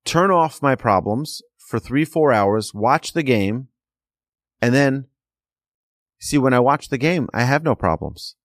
turn 0.04 0.30
off 0.30 0.62
my 0.62 0.74
problems 0.74 1.42
for 1.58 1.78
three, 1.78 2.04
four 2.04 2.32
hours, 2.32 2.72
watch 2.72 3.12
the 3.12 3.22
game, 3.22 3.68
and 4.60 4.74
then 4.74 5.06
see 6.20 6.38
when 6.38 6.54
I 6.54 6.60
watch 6.60 6.88
the 6.88 6.98
game, 6.98 7.28
I 7.34 7.42
have 7.44 7.64
no 7.64 7.74
problems. 7.74 8.36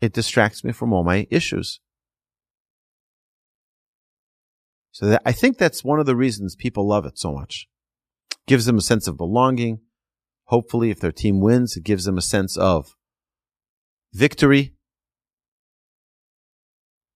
It 0.00 0.12
distracts 0.12 0.64
me 0.64 0.72
from 0.72 0.92
all 0.92 1.04
my 1.04 1.26
issues. 1.30 1.80
So 4.92 5.06
that, 5.06 5.22
I 5.24 5.32
think 5.32 5.58
that's 5.58 5.84
one 5.84 6.00
of 6.00 6.06
the 6.06 6.16
reasons 6.16 6.56
people 6.56 6.88
love 6.88 7.04
it 7.04 7.18
so 7.18 7.32
much. 7.32 7.68
gives 8.46 8.64
them 8.64 8.78
a 8.78 8.82
sense 8.82 9.06
of 9.06 9.16
belonging. 9.16 9.80
Hopefully, 10.50 10.90
if 10.90 10.98
their 10.98 11.12
team 11.12 11.40
wins, 11.40 11.76
it 11.76 11.84
gives 11.84 12.06
them 12.06 12.18
a 12.18 12.22
sense 12.22 12.56
of 12.56 12.96
victory. 14.12 14.74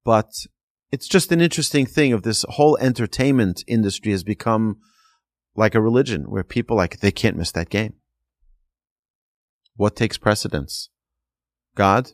But 0.05 0.31
it's 0.93 1.09
just 1.09 1.33
an 1.33 1.41
interesting 1.41 1.85
thing 1.85 2.13
of 2.13 2.23
this 2.23 2.45
whole 2.51 2.79
entertainment 2.81 3.65
industry 3.67 4.13
has 4.13 4.23
become 4.23 4.77
like 5.57 5.75
a 5.75 5.81
religion 5.81 6.31
where 6.31 6.45
people 6.45 6.77
like 6.77 7.01
they 7.01 7.11
can't 7.11 7.37
miss 7.37 7.51
that 7.51 7.71
game. 7.71 7.95
What 9.75 9.97
takes 9.97 10.17
precedence? 10.17 10.91
God, 11.75 12.13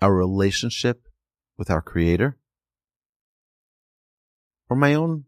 our 0.00 0.14
relationship 0.14 1.02
with 1.58 1.70
our 1.70 1.82
creator, 1.82 2.38
or 4.70 4.76
my 4.76 4.94
own 4.94 5.24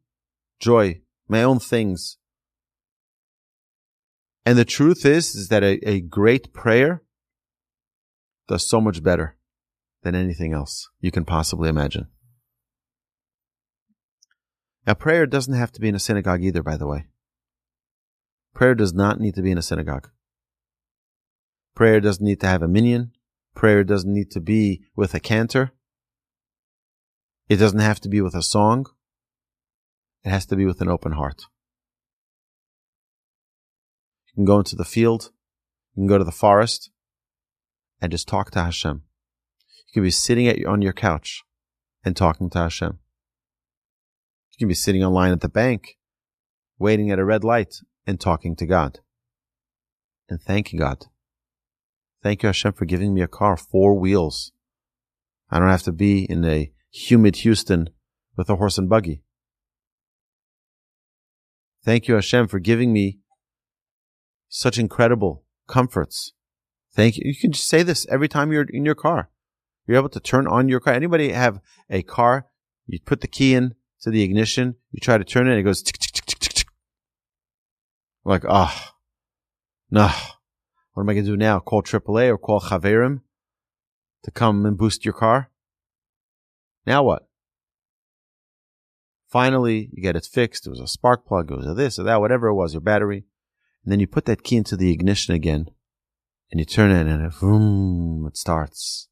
joy, 0.61 1.03
my 1.29 1.43
own 1.43 1.59
things. 1.59 2.17
And 4.45 4.59
the 4.59 4.65
truth 4.65 5.07
is, 5.07 5.35
is 5.35 5.49
that 5.49 5.63
a, 5.63 5.79
a 5.89 6.01
great 6.01 6.53
prayer 6.53 7.03
does 8.49 8.69
so 8.69 8.81
much 8.81 9.03
better 9.03 9.37
than 10.03 10.15
anything 10.15 10.53
else 10.53 10.89
you 11.01 11.11
can 11.11 11.25
possibly 11.25 11.69
imagine. 11.69 12.09
Now, 14.87 14.95
prayer 14.95 15.27
doesn't 15.27 15.55
have 15.55 15.71
to 15.73 15.81
be 15.81 15.89
in 15.89 15.95
a 15.95 16.01
synagogue 16.01 16.43
either, 16.43 16.63
by 16.63 16.77
the 16.77 16.89
way. 16.89 17.07
Prayer 18.53 18.75
does 18.75 18.93
not 18.93 19.21
need 19.21 19.37
to 19.37 19.43
be 19.43 19.53
in 19.53 19.59
a 19.59 19.63
synagogue. 19.63 20.11
Prayer 21.75 22.01
doesn't 22.01 22.25
need 22.25 22.41
to 22.41 22.49
have 22.49 22.63
a 22.63 22.69
minyan. 22.69 23.13
Prayer 23.55 23.85
doesn't 23.85 24.13
need 24.13 24.31
to 24.33 24.41
be 24.41 24.83
with 24.97 25.15
a 25.15 25.21
cantor. 25.21 25.73
It 27.49 27.57
doesn't 27.57 27.79
have 27.79 28.01
to 28.01 28.09
be 28.09 28.21
with 28.21 28.35
a 28.35 28.43
song. 28.43 28.87
It 30.25 30.31
has 30.31 30.47
to 30.47 30.57
be 30.57 30.67
with 30.67 30.81
an 30.81 30.89
open 30.89 31.13
heart. 31.13 31.47
You 34.33 34.41
can 34.41 34.45
go 34.45 34.59
into 34.59 34.77
the 34.77 34.85
field. 34.85 35.31
You 35.95 36.03
can 36.03 36.07
go 36.09 36.19
to 36.19 36.25
the 36.25 36.33
forest 36.33 36.91
and 38.01 38.11
just 38.11 38.29
talk 38.29 38.51
to 38.53 38.63
Hashem. 38.63 39.03
You 39.87 39.93
can 39.93 40.03
be 40.03 40.11
sitting 40.11 40.49
at, 40.49 40.65
on 40.65 40.83
your 40.83 40.93
couch 40.93 41.43
and 42.05 42.17
talking 42.17 42.49
to 42.51 42.59
Hashem. 42.59 42.99
You 44.53 44.59
can 44.59 44.69
be 44.69 44.75
sitting 44.75 45.05
on 45.05 45.13
line 45.13 45.33
at 45.33 45.41
the 45.41 45.49
bank, 45.49 45.99
waiting 46.79 47.11
at 47.11 47.19
a 47.19 47.25
red 47.25 47.45
light 47.45 47.77
and 48.07 48.19
talking 48.19 48.57
to 48.57 48.67
God 48.67 49.01
and 50.29 50.41
thanking 50.41 50.79
God. 50.79 51.07
Thank 52.23 52.43
you, 52.43 52.49
Hashem, 52.49 52.73
for 52.73 52.85
giving 52.85 53.13
me 53.13 53.21
a 53.21 53.29
car, 53.29 53.57
four 53.57 53.99
wheels. 53.99 54.53
I 55.51 55.59
don't 55.59 55.69
have 55.69 55.83
to 55.83 55.93
be 55.93 56.25
in 56.25 56.45
a 56.45 56.73
humid 56.91 57.37
Houston 57.37 57.91
with 58.37 58.49
a 58.49 58.57
horse 58.57 58.79
and 58.79 58.89
buggy. 58.89 59.23
Thank 61.85 62.09
you, 62.09 62.15
Hashem, 62.15 62.49
for 62.49 62.61
giving 62.61 62.93
me 62.93 63.19
such 64.55 64.79
incredible 64.79 65.43
comforts. 65.67 66.35
Thank 66.95 67.17
you. 67.17 67.23
You 67.25 67.35
can 67.35 67.53
just 67.53 67.67
say 67.67 67.83
this 67.83 68.07
every 68.11 68.29
time 68.29 68.53
you're 68.53 68.67
in 68.69 68.85
your 68.85 68.95
car. 68.95 69.31
You're 69.87 69.97
able 69.97 70.11
to 70.11 70.21
turn 70.21 70.47
on 70.47 70.69
your 70.69 70.79
car. 70.79 70.93
Anybody 70.93 71.33
have 71.33 71.61
a 71.89 72.03
car? 72.03 72.49
You 72.87 73.01
put 73.01 73.23
the 73.23 73.29
key 73.29 73.55
in 73.55 73.75
to 74.03 74.11
the 74.11 74.23
ignition. 74.23 74.77
You 74.91 75.01
try 75.01 75.17
to 75.17 75.25
turn 75.25 75.49
it. 75.49 75.59
It 75.59 75.63
goes 75.63 75.83
tick, 75.83 75.99
tick, 75.99 76.13
tick, 76.13 76.39
tick, 76.39 76.53
tick. 76.53 76.67
Like, 78.25 78.45
ah, 78.47 78.93
oh, 78.93 78.97
no. 79.91 80.11
What 80.93 81.05
am 81.05 81.09
I 81.09 81.15
going 81.15 81.25
to 81.25 81.31
do 81.31 81.37
now? 81.39 81.59
Call 81.59 81.83
AAA 81.83 82.29
or 82.29 82.37
call 82.37 82.61
Chaverim 82.61 83.23
to 84.23 84.31
come 84.31 84.67
and 84.67 84.77
boost 84.77 85.07
your 85.07 85.15
car? 85.15 85.51
Now 86.87 87.03
what? 87.05 87.27
Finally, 89.31 89.89
you 89.95 90.03
get 90.03 90.15
it 90.15 90.29
fixed. 90.31 90.67
It 90.67 90.71
was 90.71 90.81
a 90.81 90.87
spark 90.87 91.27
plug. 91.27 91.51
It 91.51 91.57
was 91.57 91.67
a 91.67 91.73
this 91.73 91.99
or 91.99 92.03
that, 92.03 92.21
whatever 92.21 92.49
it 92.49 92.55
was, 92.55 92.75
your 92.75 92.83
battery. 92.83 93.25
And 93.85 93.93
then 93.93 94.01
you 94.01 94.07
put 94.07 94.27
that 94.27 94.45
key 94.45 94.57
into 94.57 94.77
the 94.77 94.93
ignition 94.93 95.35
again 95.35 95.67
and 96.51 96.61
you 96.61 96.65
turn 96.65 96.91
it 96.91 97.11
and 97.11 97.25
it, 97.25 97.33
vroom, 97.33 98.27
it 98.27 98.37
starts. 98.37 99.09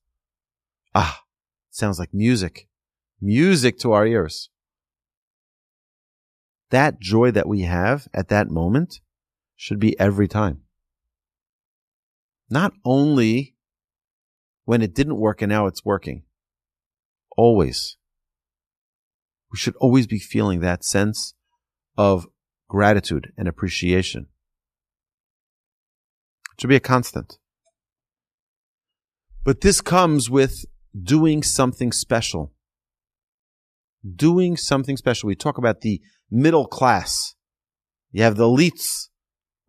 Ah, 0.95 1.23
it 1.71 1.75
sounds 1.75 1.99
like 1.99 2.13
music. 2.13 2.69
Music 3.21 3.79
to 3.79 3.93
our 3.93 4.07
ears. 4.07 4.51
That 6.71 7.01
joy 7.01 7.33
that 7.33 7.49
we 7.49 7.63
have 7.63 8.07
at 8.15 8.29
that 8.29 8.49
moment 8.49 9.01
should 9.57 9.81
be 9.81 9.99
every 9.99 10.29
time. 10.29 10.63
Not 12.49 12.73
only 12.85 13.57
when 14.65 14.83
it 14.83 14.95
didn't 14.95 15.19
work 15.19 15.43
and 15.43 15.51
now 15.51 15.67
it's 15.67 15.85
working. 15.85 16.23
Always. 17.37 17.97
We 19.51 19.59
should 19.59 19.75
always 19.77 20.07
be 20.07 20.21
feeling 20.21 20.61
that 20.61 20.85
sense 20.85 21.35
of 21.97 22.29
gratitude 22.69 23.33
and 23.37 23.49
appreciation. 23.49 24.29
Should 26.61 26.69
be 26.69 26.77
a 26.77 26.81
constant. 26.81 27.39
But 29.45 29.63
this 29.63 29.81
comes 29.81 30.29
with 30.29 30.67
doing 30.95 31.43
something 31.43 31.91
special. 31.91 32.53
Doing 34.15 34.59
something 34.59 34.99
special. 34.99 35.29
We 35.29 35.37
talk 35.37 35.57
about 35.57 35.81
the 35.81 36.03
middle 36.31 36.67
class. 36.67 37.35
You 38.13 38.25
have 38.25 38.37
the 38.37 38.45
elites, 38.45 39.09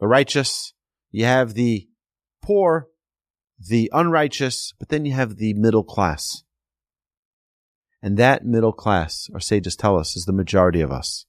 the 0.02 0.08
righteous. 0.08 0.74
You 1.12 1.24
have 1.24 1.54
the 1.54 1.88
poor, 2.44 2.90
the 3.58 3.90
unrighteous, 3.94 4.74
but 4.78 4.90
then 4.90 5.06
you 5.06 5.14
have 5.14 5.38
the 5.38 5.54
middle 5.54 5.86
class. 5.86 6.44
And 8.02 8.18
that 8.18 8.44
middle 8.44 8.74
class, 8.74 9.30
our 9.34 9.40
sages 9.40 9.78
tell 9.78 9.98
us, 9.98 10.18
is 10.18 10.26
the 10.26 10.34
majority 10.34 10.82
of 10.82 10.92
us. 10.92 11.26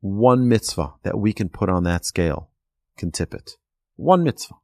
One 0.00 0.48
mitzvah 0.48 0.94
that 1.04 1.20
we 1.20 1.32
can 1.32 1.48
put 1.48 1.68
on 1.68 1.84
that 1.84 2.04
scale 2.04 2.50
can 2.98 3.10
tip 3.10 3.32
it. 3.32 3.52
One 3.96 4.22
mitzvah. 4.22 4.56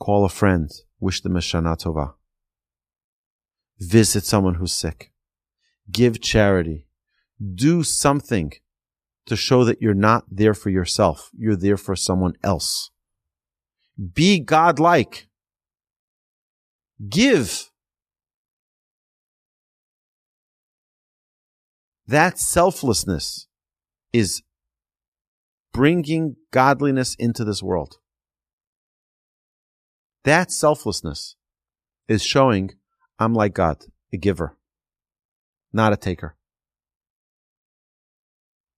Call 0.00 0.24
a 0.24 0.28
friend, 0.28 0.70
wish 1.00 1.20
them 1.20 1.36
a 1.36 1.40
Shana 1.40 1.76
Tova. 1.76 2.14
Visit 3.78 4.24
someone 4.24 4.54
who's 4.54 4.72
sick. 4.72 5.12
Give 5.90 6.20
charity. 6.20 6.86
Do 7.54 7.82
something 7.82 8.52
to 9.26 9.36
show 9.36 9.64
that 9.64 9.82
you're 9.82 9.94
not 9.94 10.24
there 10.30 10.54
for 10.54 10.70
yourself. 10.70 11.30
You're 11.36 11.56
there 11.56 11.76
for 11.76 11.94
someone 11.94 12.34
else. 12.42 12.90
Be 14.14 14.40
godlike. 14.40 15.28
Give. 17.08 17.70
That 22.06 22.38
selflessness 22.38 23.48
is 24.12 24.42
bringing 25.78 26.34
godliness 26.50 27.14
into 27.20 27.44
this 27.44 27.62
world. 27.62 27.98
That 30.24 30.50
selflessness 30.50 31.36
is 32.08 32.24
showing 32.24 32.72
I'm 33.16 33.32
like 33.32 33.54
God, 33.54 33.84
a 34.12 34.16
giver. 34.16 34.56
not 35.72 35.92
a 35.92 35.96
taker. 35.96 36.36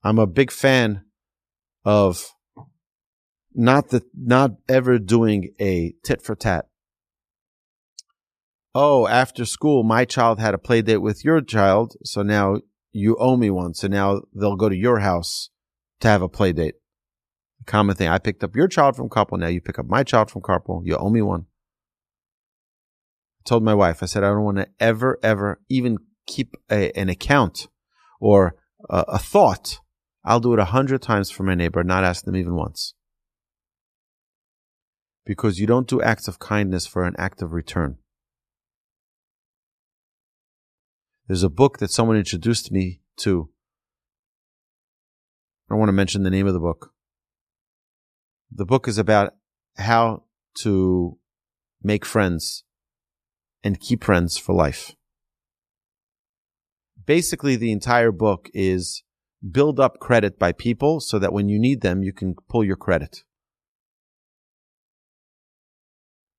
I'm 0.04 0.18
a 0.18 0.26
big 0.26 0.50
fan 0.50 1.06
of 1.86 2.34
not 3.54 3.88
the 3.88 4.02
not 4.14 4.56
ever 4.68 4.98
doing 4.98 5.54
a 5.58 5.94
tit 6.04 6.20
for 6.20 6.34
tat. 6.34 6.66
Oh, 8.74 9.08
after 9.08 9.46
school, 9.46 9.84
my 9.84 10.04
child 10.04 10.38
had 10.38 10.52
a 10.52 10.58
play 10.58 10.82
date 10.82 10.98
with 10.98 11.24
your 11.24 11.40
child, 11.40 11.94
so 12.04 12.20
now 12.20 12.58
you 12.92 13.16
owe 13.18 13.38
me 13.38 13.48
one. 13.48 13.72
So 13.72 13.88
now 13.88 14.20
they'll 14.34 14.56
go 14.56 14.68
to 14.68 14.76
your 14.76 14.98
house 14.98 15.48
to 16.00 16.08
have 16.08 16.20
a 16.20 16.28
play 16.28 16.52
date. 16.52 16.74
Common 17.66 17.94
thing. 17.94 18.08
I 18.08 18.18
picked 18.18 18.42
up 18.42 18.56
your 18.56 18.68
child 18.68 18.96
from 18.96 19.08
couple. 19.08 19.38
Now 19.38 19.48
you 19.48 19.60
pick 19.60 19.78
up 19.78 19.86
my 19.86 20.02
child 20.02 20.30
from 20.30 20.42
couple. 20.42 20.82
You 20.84 20.96
owe 20.96 21.10
me 21.10 21.22
one. 21.22 21.46
I 23.40 23.42
told 23.48 23.62
my 23.62 23.74
wife, 23.74 24.02
I 24.02 24.06
said, 24.06 24.24
I 24.24 24.28
don't 24.28 24.44
want 24.44 24.58
to 24.58 24.68
ever, 24.78 25.18
ever 25.22 25.60
even 25.68 25.98
keep 26.26 26.54
a, 26.70 26.90
an 26.98 27.08
account 27.08 27.68
or 28.20 28.56
a, 28.88 29.04
a 29.08 29.18
thought. 29.18 29.80
I'll 30.24 30.40
do 30.40 30.52
it 30.52 30.58
a 30.58 30.66
hundred 30.66 31.00
times 31.02 31.30
for 31.30 31.42
my 31.42 31.54
neighbor, 31.54 31.82
not 31.82 32.04
ask 32.04 32.24
them 32.24 32.36
even 32.36 32.54
once. 32.54 32.94
Because 35.24 35.58
you 35.58 35.66
don't 35.66 35.88
do 35.88 36.02
acts 36.02 36.28
of 36.28 36.38
kindness 36.38 36.86
for 36.86 37.04
an 37.04 37.14
act 37.18 37.40
of 37.40 37.52
return. 37.52 37.98
There's 41.26 41.42
a 41.42 41.48
book 41.48 41.78
that 41.78 41.92
someone 41.92 42.16
introduced 42.16 42.72
me 42.72 43.00
to. 43.18 43.50
I 45.68 45.72
don't 45.72 45.78
want 45.78 45.88
to 45.88 45.94
mention 45.94 46.24
the 46.24 46.30
name 46.30 46.48
of 46.48 46.54
the 46.54 46.60
book. 46.60 46.92
The 48.52 48.66
book 48.66 48.88
is 48.88 48.98
about 48.98 49.34
how 49.76 50.24
to 50.62 51.18
make 51.82 52.04
friends 52.04 52.64
and 53.62 53.78
keep 53.78 54.04
friends 54.04 54.36
for 54.38 54.54
life. 54.54 54.94
Basically, 57.06 57.56
the 57.56 57.72
entire 57.72 58.12
book 58.12 58.48
is 58.52 59.02
build 59.48 59.80
up 59.80 60.00
credit 60.00 60.38
by 60.38 60.52
people 60.52 61.00
so 61.00 61.18
that 61.18 61.32
when 61.32 61.48
you 61.48 61.58
need 61.58 61.80
them, 61.80 62.02
you 62.02 62.12
can 62.12 62.34
pull 62.48 62.64
your 62.64 62.76
credit. 62.76 63.22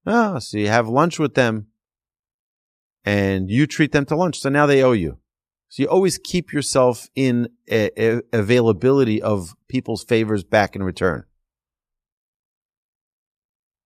Ah, 0.05 0.39
so 0.39 0.57
you 0.57 0.67
have 0.67 0.87
lunch 0.87 1.19
with 1.19 1.35
them 1.35 1.67
and 3.05 3.49
you 3.49 3.67
treat 3.67 3.91
them 3.91 4.05
to 4.05 4.15
lunch. 4.15 4.39
So 4.39 4.49
now 4.49 4.65
they 4.65 4.83
owe 4.83 4.91
you. 4.91 5.17
So 5.69 5.83
you 5.83 5.89
always 5.89 6.17
keep 6.17 6.51
yourself 6.51 7.07
in 7.15 7.49
a, 7.69 7.89
a 7.97 8.21
availability 8.33 9.21
of 9.21 9.55
people's 9.69 10.03
favors 10.03 10.43
back 10.43 10.75
in 10.75 10.83
return. 10.83 11.23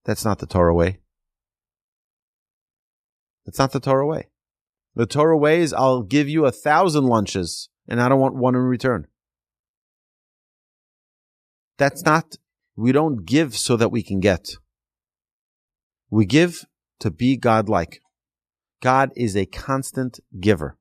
That's 0.05 0.23
not 0.23 0.39
the 0.39 0.45
Torah 0.45 0.73
way. 0.73 0.99
That's 3.45 3.59
not 3.59 3.71
the 3.71 3.79
Torah 3.79 4.07
way. 4.07 4.29
The 4.95 5.05
Torah 5.05 5.37
way 5.37 5.59
is 5.61 5.73
I'll 5.73 6.03
give 6.03 6.29
you 6.29 6.45
a 6.45 6.51
thousand 6.51 7.05
lunches 7.05 7.69
and 7.87 8.01
I 8.01 8.07
don't 8.07 8.21
want 8.21 8.35
one 8.35 8.55
in 8.55 8.61
return. 8.61 9.07
That's 11.77 12.05
not, 12.05 12.37
we 12.75 12.91
don't 12.91 13.25
give 13.25 13.55
so 13.55 13.75
that 13.75 13.89
we 13.89 14.01
can 14.01 14.19
get. 14.19 14.51
We 16.09 16.25
give 16.25 16.65
to 16.99 17.11
be 17.11 17.35
godlike. 17.35 18.01
God 18.81 19.11
is 19.15 19.35
a 19.35 19.45
constant 19.45 20.19
giver. 20.39 20.77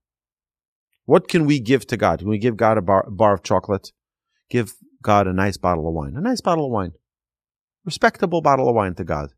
What 1.06 1.28
can 1.28 1.44
we 1.44 1.58
give 1.60 1.86
to 1.88 1.96
God? 1.96 2.20
Can 2.20 2.28
we 2.28 2.38
give 2.38 2.56
God 2.56 2.78
a 2.78 2.82
bar, 2.82 3.04
a 3.06 3.10
bar, 3.10 3.34
of 3.34 3.42
chocolate? 3.42 3.90
Give 4.48 4.72
God 5.02 5.26
a 5.26 5.32
nice 5.32 5.56
bottle 5.56 5.88
of 5.88 5.94
wine. 5.94 6.14
A 6.16 6.20
nice 6.20 6.40
bottle 6.40 6.66
of 6.66 6.70
wine. 6.70 6.92
Respectable 7.84 8.40
bottle 8.40 8.68
of 8.68 8.74
wine 8.74 8.94
to 8.94 9.04
God. 9.04 9.30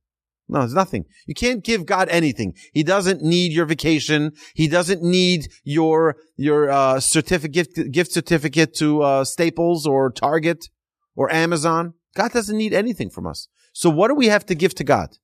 No, 0.48 0.62
it's 0.62 0.72
nothing. 0.72 1.06
You 1.26 1.34
can't 1.34 1.64
give 1.64 1.86
God 1.86 2.08
anything. 2.08 2.54
He 2.72 2.84
doesn't 2.84 3.20
need 3.20 3.52
your 3.52 3.66
vacation. 3.66 4.32
He 4.54 4.68
doesn't 4.68 5.02
need 5.02 5.48
your 5.64 6.16
your 6.36 6.70
uh, 6.70 7.00
certificate, 7.00 7.90
gift 7.90 8.12
certificate 8.12 8.72
to 8.76 9.02
uh, 9.02 9.24
Staples 9.24 9.86
or 9.86 10.10
Target 10.12 10.66
or 11.16 11.32
Amazon. 11.32 11.94
God 12.14 12.30
doesn't 12.30 12.56
need 12.56 12.72
anything 12.72 13.10
from 13.10 13.26
us. 13.26 13.48
So 13.72 13.90
what 13.90 14.08
do 14.08 14.14
we 14.14 14.28
have 14.28 14.46
to 14.46 14.54
give 14.54 14.74
to 14.76 14.84
God? 14.84 15.16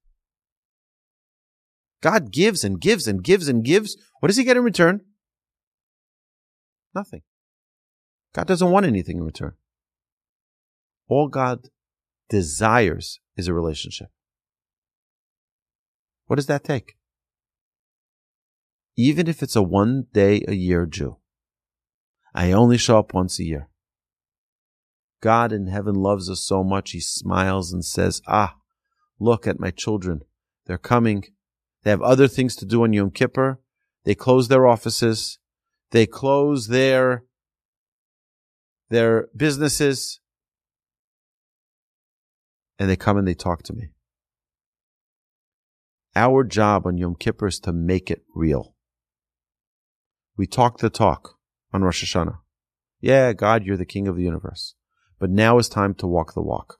God 2.02 2.32
gives 2.32 2.64
and 2.64 2.80
gives 2.80 3.06
and 3.06 3.22
gives 3.22 3.46
and 3.46 3.64
gives. 3.64 3.96
What 4.18 4.26
does 4.26 4.36
he 4.36 4.44
get 4.44 4.56
in 4.56 4.64
return? 4.64 5.02
Nothing. 6.94 7.22
God 8.34 8.48
doesn't 8.48 8.70
want 8.70 8.86
anything 8.86 9.18
in 9.18 9.24
return. 9.24 9.54
All 11.08 11.28
God 11.28 11.68
desires 12.32 13.20
is 13.36 13.46
a 13.46 13.54
relationship. 13.54 14.08
What 16.26 16.36
does 16.36 16.46
that 16.46 16.64
take? 16.64 16.96
Even 18.96 19.28
if 19.28 19.42
it's 19.42 19.56
a 19.56 19.62
one 19.62 20.06
day 20.12 20.42
a 20.48 20.54
year 20.54 20.86
Jew, 20.86 21.18
I 22.34 22.52
only 22.52 22.78
show 22.78 22.98
up 22.98 23.12
once 23.12 23.38
a 23.38 23.44
year. 23.44 23.68
God 25.20 25.52
in 25.52 25.66
heaven 25.66 25.94
loves 25.94 26.30
us 26.30 26.40
so 26.40 26.64
much, 26.64 26.92
he 26.92 27.00
smiles 27.00 27.72
and 27.72 27.84
says, 27.84 28.22
Ah, 28.26 28.56
look 29.20 29.46
at 29.46 29.60
my 29.60 29.70
children. 29.70 30.22
They're 30.66 30.78
coming 30.78 31.24
they 31.82 31.90
have 31.90 32.02
other 32.02 32.28
things 32.28 32.56
to 32.56 32.64
do 32.64 32.84
on 32.84 32.92
Yom 32.92 33.10
Kippur. 33.10 33.60
They 34.04 34.14
close 34.14 34.48
their 34.48 34.66
offices. 34.66 35.38
They 35.90 36.06
close 36.06 36.68
their, 36.68 37.24
their 38.88 39.28
businesses. 39.36 40.20
And 42.82 42.90
they 42.90 42.96
come 42.96 43.16
and 43.16 43.28
they 43.28 43.34
talk 43.34 43.62
to 43.62 43.72
me. 43.72 43.90
Our 46.16 46.42
job 46.42 46.84
on 46.84 46.98
Yom 46.98 47.14
Kippur 47.14 47.46
is 47.46 47.60
to 47.60 47.72
make 47.72 48.10
it 48.10 48.24
real. 48.34 48.74
We 50.36 50.48
talk 50.48 50.80
the 50.80 50.90
talk 50.90 51.36
on 51.72 51.82
Rosh 51.82 52.02
Hashanah. 52.02 52.38
Yeah, 53.00 53.34
God, 53.34 53.64
you're 53.64 53.76
the 53.76 53.86
king 53.86 54.08
of 54.08 54.16
the 54.16 54.24
universe. 54.24 54.74
But 55.20 55.30
now 55.30 55.58
is 55.58 55.68
time 55.68 55.94
to 55.94 56.08
walk 56.08 56.34
the 56.34 56.42
walk. 56.42 56.78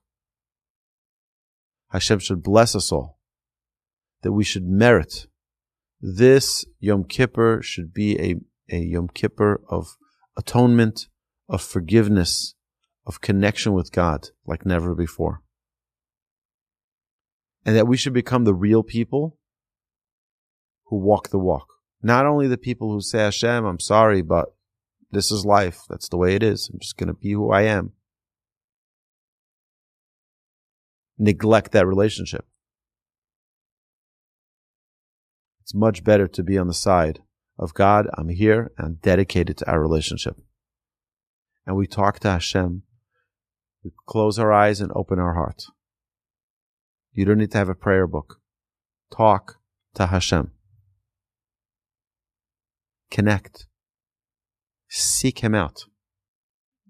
Hashem 1.93 2.19
should 2.19 2.43
bless 2.43 2.75
us 2.75 2.91
all 2.91 3.21
that 4.23 4.33
we 4.33 4.43
should 4.43 4.67
merit. 4.67 5.29
This 6.01 6.65
Yom 6.81 7.05
Kippur 7.05 7.63
should 7.63 7.95
be 7.95 8.19
a, 8.19 8.35
a 8.75 8.81
Yom 8.81 9.07
Kippur 9.07 9.63
of 9.69 9.97
atonement, 10.37 11.07
of 11.49 11.63
forgiveness, 11.63 12.57
of 13.07 13.21
connection 13.21 13.73
with 13.73 13.93
God 13.93 14.31
like 14.45 14.67
never 14.67 14.97
before. 14.97 15.43
And 17.65 17.77
that 17.77 17.87
we 17.87 17.97
should 17.97 18.13
become 18.13 18.45
the 18.45 18.55
real 18.55 18.83
people 18.83 19.39
who 20.87 20.97
walk 20.97 21.31
the 21.31 21.39
walk. 21.39 21.69
Not 22.03 22.27
only 22.27 22.49
the 22.49 22.59
people 22.59 22.93
who 22.93 23.01
say, 23.01 23.19
Hashem, 23.19 23.65
I'm 23.65 23.79
sorry, 23.79 24.23
but 24.23 24.55
this 25.13 25.31
is 25.31 25.45
life. 25.45 25.81
That's 25.89 26.09
the 26.09 26.17
way 26.17 26.35
it 26.35 26.43
is. 26.43 26.69
I'm 26.73 26.81
just 26.81 26.97
going 26.97 27.09
to 27.09 27.15
be 27.15 27.33
who 27.33 27.53
I 27.53 27.63
am. 27.63 27.93
Neglect 31.19 31.71
that 31.73 31.87
relationship. 31.87 32.47
It's 35.61 35.75
much 35.75 36.03
better 36.03 36.27
to 36.27 36.43
be 36.43 36.59
on 36.59 36.67
the 36.67 36.75
side 36.75 37.21
of 37.59 37.75
God. 37.75 38.09
I'm 38.19 38.31
here 38.31 38.73
and 38.77 39.01
dedicated 39.01 39.59
to 39.59 39.71
our 39.71 39.81
relationship. 39.81 40.41
And 41.65 41.77
we 41.77 41.87
talk 41.87 42.19
to 42.21 42.31
Hashem. 42.31 42.83
We 43.85 43.93
close 44.07 44.39
our 44.39 44.53
eyes 44.53 44.81
and 44.81 44.91
open 44.97 45.21
our 45.21 45.35
heart. 45.35 45.63
You 47.15 47.25
don't 47.27 47.39
need 47.39 47.51
to 47.53 47.59
have 47.59 47.69
a 47.69 47.75
prayer 47.75 48.07
book. 48.07 48.41
Talk 49.15 49.59
to 49.95 50.07
Hashem. 50.07 50.51
Connect. 53.11 53.67
Seek 54.89 55.41
Him 55.41 55.55
out. 55.55 55.85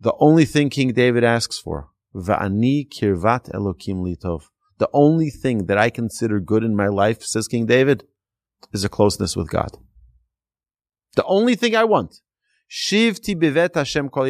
The 0.01 0.15
only 0.21 0.45
thing 0.45 0.71
King 0.71 0.93
David 0.93 1.25
asks 1.25 1.59
for, 1.59 1.89
Va'ani 2.15 2.89
kirvat 2.89 3.51
Elokim 3.51 4.03
litov. 4.03 4.45
The 4.79 4.89
only 4.93 5.31
thing 5.31 5.67
that 5.67 5.79
I 5.79 5.91
consider 5.91 6.41
good 6.41 6.63
in 6.63 6.77
my 6.77 6.89
life, 6.89 7.23
says 7.23 7.49
King 7.49 7.67
David, 7.67 8.05
is 8.73 8.85
a 8.85 8.89
closeness 8.89 9.37
with 9.37 9.51
God. 9.51 9.77
The 11.17 11.25
only 11.25 11.57
thing 11.57 11.75
I 11.77 11.85
want. 11.85 12.21
Shivti 12.71 13.35
bevet 13.39 13.75
Hashem 13.75 14.09
kol 14.09 14.27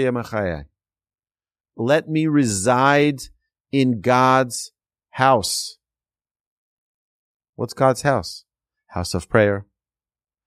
Let 1.76 2.08
me 2.08 2.26
reside 2.26 3.20
in 3.70 4.00
God's 4.00 4.72
house. 5.10 5.78
What's 7.62 7.74
God's 7.74 8.02
house? 8.02 8.44
House 8.88 9.14
of 9.14 9.28
prayer, 9.28 9.66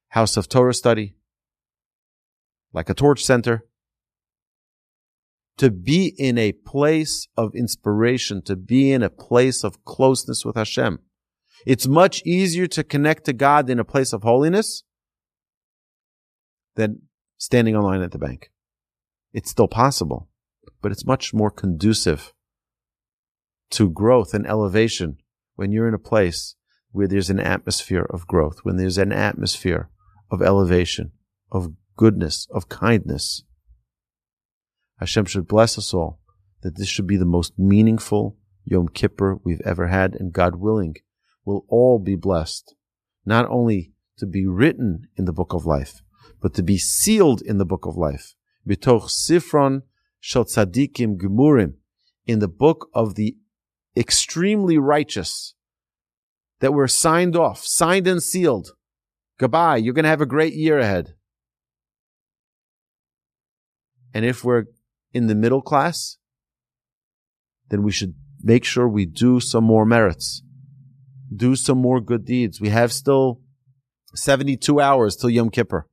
house 0.09 0.35
of 0.35 0.49
Torah 0.49 0.73
study, 0.73 1.15
like 2.73 2.89
a 2.89 2.93
Torah 2.93 3.17
center. 3.17 3.63
To 5.59 5.71
be 5.71 6.13
in 6.17 6.37
a 6.37 6.51
place 6.51 7.29
of 7.37 7.55
inspiration, 7.55 8.41
to 8.41 8.57
be 8.57 8.91
in 8.91 9.01
a 9.01 9.09
place 9.09 9.63
of 9.63 9.85
closeness 9.85 10.43
with 10.43 10.57
Hashem. 10.57 10.99
It's 11.65 11.87
much 11.87 12.21
easier 12.25 12.67
to 12.67 12.83
connect 12.83 13.23
to 13.27 13.33
God 13.33 13.69
in 13.69 13.79
a 13.79 13.85
place 13.85 14.11
of 14.11 14.23
holiness 14.23 14.83
than 16.75 17.03
standing 17.37 17.77
online 17.77 18.01
at 18.01 18.11
the 18.11 18.19
bank. 18.19 18.51
It's 19.31 19.51
still 19.51 19.69
possible, 19.69 20.27
but 20.81 20.91
it's 20.91 21.05
much 21.05 21.33
more 21.33 21.49
conducive 21.49 22.33
to 23.69 23.89
growth 23.89 24.33
and 24.33 24.45
elevation 24.45 25.19
when 25.55 25.71
you're 25.71 25.87
in 25.87 25.93
a 25.93 26.09
place 26.11 26.55
where 26.95 27.09
there's 27.09 27.29
an 27.29 27.41
atmosphere 27.41 28.07
of 28.09 28.25
growth, 28.25 28.59
when 28.63 28.77
there's 28.77 28.97
an 28.97 29.11
atmosphere 29.11 29.89
of 30.31 30.41
elevation, 30.41 31.11
of 31.51 31.73
goodness, 31.97 32.47
of 32.51 32.69
kindness. 32.69 33.43
Hashem 34.99 35.25
should 35.25 35.45
bless 35.45 35.77
us 35.77 35.93
all 35.93 36.21
that 36.61 36.77
this 36.77 36.87
should 36.87 37.05
be 37.05 37.17
the 37.17 37.25
most 37.25 37.59
meaningful 37.59 38.37
Yom 38.63 38.87
Kippur 38.87 39.39
we've 39.43 39.61
ever 39.65 39.87
had, 39.87 40.15
and 40.15 40.31
God 40.31 40.55
willing, 40.55 40.95
we'll 41.43 41.65
all 41.67 41.99
be 41.99 42.15
blessed, 42.15 42.73
not 43.25 43.45
only 43.49 43.91
to 44.17 44.25
be 44.25 44.47
written 44.47 45.09
in 45.17 45.25
the 45.25 45.33
book 45.33 45.53
of 45.53 45.65
life, 45.65 46.01
but 46.41 46.53
to 46.53 46.63
be 46.63 46.77
sealed 46.77 47.41
in 47.41 47.57
the 47.57 47.65
book 47.65 47.85
of 47.85 47.97
life. 47.97 48.35
Bitoch 48.65 49.09
Sifron 49.09 49.81
Shel 50.21 50.45
Tzadikim 50.45 51.17
Gemurim, 51.17 51.73
in 52.25 52.39
the 52.39 52.47
book 52.47 52.87
of 52.93 53.15
the 53.15 53.35
extremely 53.97 54.77
righteous, 54.77 55.55
that 56.65 56.71
we're 56.71 56.87
signed 56.87 57.35
off, 57.35 57.63
signed 57.63 58.07
and 58.07 58.23
sealed. 58.23 58.71
Goodbye. 59.37 59.77
You're 59.77 59.93
going 59.93 60.01
to 60.01 60.09
have 60.09 60.19
a 60.19 60.25
great 60.25 60.55
year 60.55 60.79
ahead. 60.79 61.13
And 64.15 64.25
if 64.25 64.43
we're 64.43 64.63
in 65.13 65.27
the 65.27 65.35
middle 65.35 65.61
class, 65.61 66.17
then 67.69 67.83
we 67.83 67.91
should 67.91 68.15
make 68.41 68.65
sure 68.65 68.87
we 68.87 69.05
do 69.05 69.39
some 69.39 69.63
more 69.63 69.85
merits, 69.85 70.41
do 71.31 71.55
some 71.55 71.77
more 71.77 72.01
good 72.01 72.25
deeds. 72.25 72.59
We 72.59 72.69
have 72.69 72.91
still 72.91 73.41
72 74.15 74.81
hours 74.81 75.15
till 75.15 75.29
Yom 75.29 75.51
Kippur. 75.51 75.87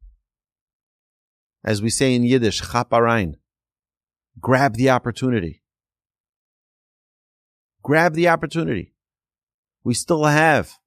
As 1.62 1.82
we 1.82 1.90
say 1.90 2.14
in 2.14 2.24
Yiddish, 2.24 2.62
chap 2.62 2.92
arein. 2.92 3.34
Grab 4.40 4.76
the 4.76 4.88
opportunity. 4.88 5.62
Grab 7.82 8.14
the 8.14 8.28
opportunity. 8.28 8.91
We 9.84 9.94
still 9.94 10.24
have 10.24 10.78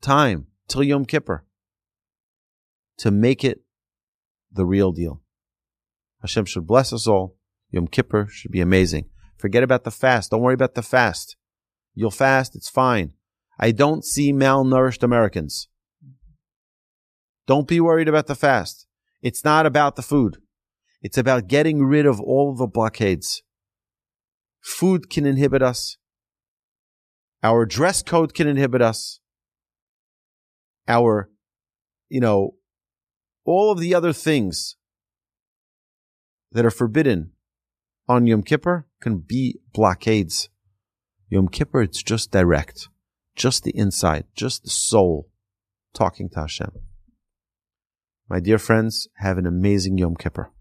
time 0.00 0.46
till 0.68 0.82
Yom 0.82 1.04
Kippur 1.04 1.44
to 2.98 3.10
make 3.10 3.44
it 3.44 3.60
the 4.50 4.66
real 4.66 4.92
deal. 4.92 5.22
Hashem 6.22 6.46
should 6.46 6.66
bless 6.66 6.92
us 6.92 7.06
all. 7.06 7.36
Yom 7.70 7.86
Kippur 7.86 8.26
should 8.28 8.50
be 8.50 8.60
amazing. 8.60 9.10
Forget 9.36 9.62
about 9.62 9.84
the 9.84 9.90
fast. 9.90 10.30
Don't 10.30 10.40
worry 10.40 10.54
about 10.54 10.74
the 10.74 10.82
fast. 10.82 11.36
You'll 11.94 12.10
fast. 12.10 12.56
It's 12.56 12.68
fine. 12.68 13.12
I 13.58 13.70
don't 13.70 14.04
see 14.04 14.32
malnourished 14.32 15.02
Americans. 15.02 15.68
Don't 17.46 17.68
be 17.68 17.80
worried 17.80 18.08
about 18.08 18.26
the 18.26 18.34
fast. 18.34 18.86
It's 19.22 19.44
not 19.44 19.66
about 19.66 19.96
the 19.96 20.02
food. 20.02 20.38
It's 21.00 21.18
about 21.18 21.46
getting 21.46 21.84
rid 21.84 22.06
of 22.06 22.20
all 22.20 22.54
the 22.54 22.66
blockades. 22.66 23.42
Food 24.60 25.08
can 25.10 25.26
inhibit 25.26 25.62
us. 25.62 25.96
Our 27.46 27.64
dress 27.64 28.02
code 28.02 28.34
can 28.34 28.48
inhibit 28.48 28.82
us. 28.82 29.20
Our, 30.88 31.30
you 32.08 32.18
know, 32.18 32.56
all 33.44 33.70
of 33.70 33.78
the 33.78 33.94
other 33.94 34.12
things 34.12 34.74
that 36.50 36.66
are 36.66 36.72
forbidden 36.72 37.30
on 38.08 38.26
Yom 38.26 38.42
Kippur 38.42 38.88
can 39.00 39.18
be 39.18 39.60
blockades. 39.72 40.48
Yom 41.28 41.46
Kippur, 41.46 41.82
it's 41.82 42.02
just 42.02 42.32
direct, 42.32 42.88
just 43.36 43.62
the 43.62 43.76
inside, 43.76 44.24
just 44.34 44.64
the 44.64 44.70
soul 44.70 45.28
talking 45.94 46.28
to 46.30 46.40
Hashem. 46.40 46.72
My 48.28 48.40
dear 48.40 48.58
friends, 48.58 49.06
have 49.18 49.38
an 49.38 49.46
amazing 49.46 49.98
Yom 49.98 50.16
Kippur. 50.16 50.50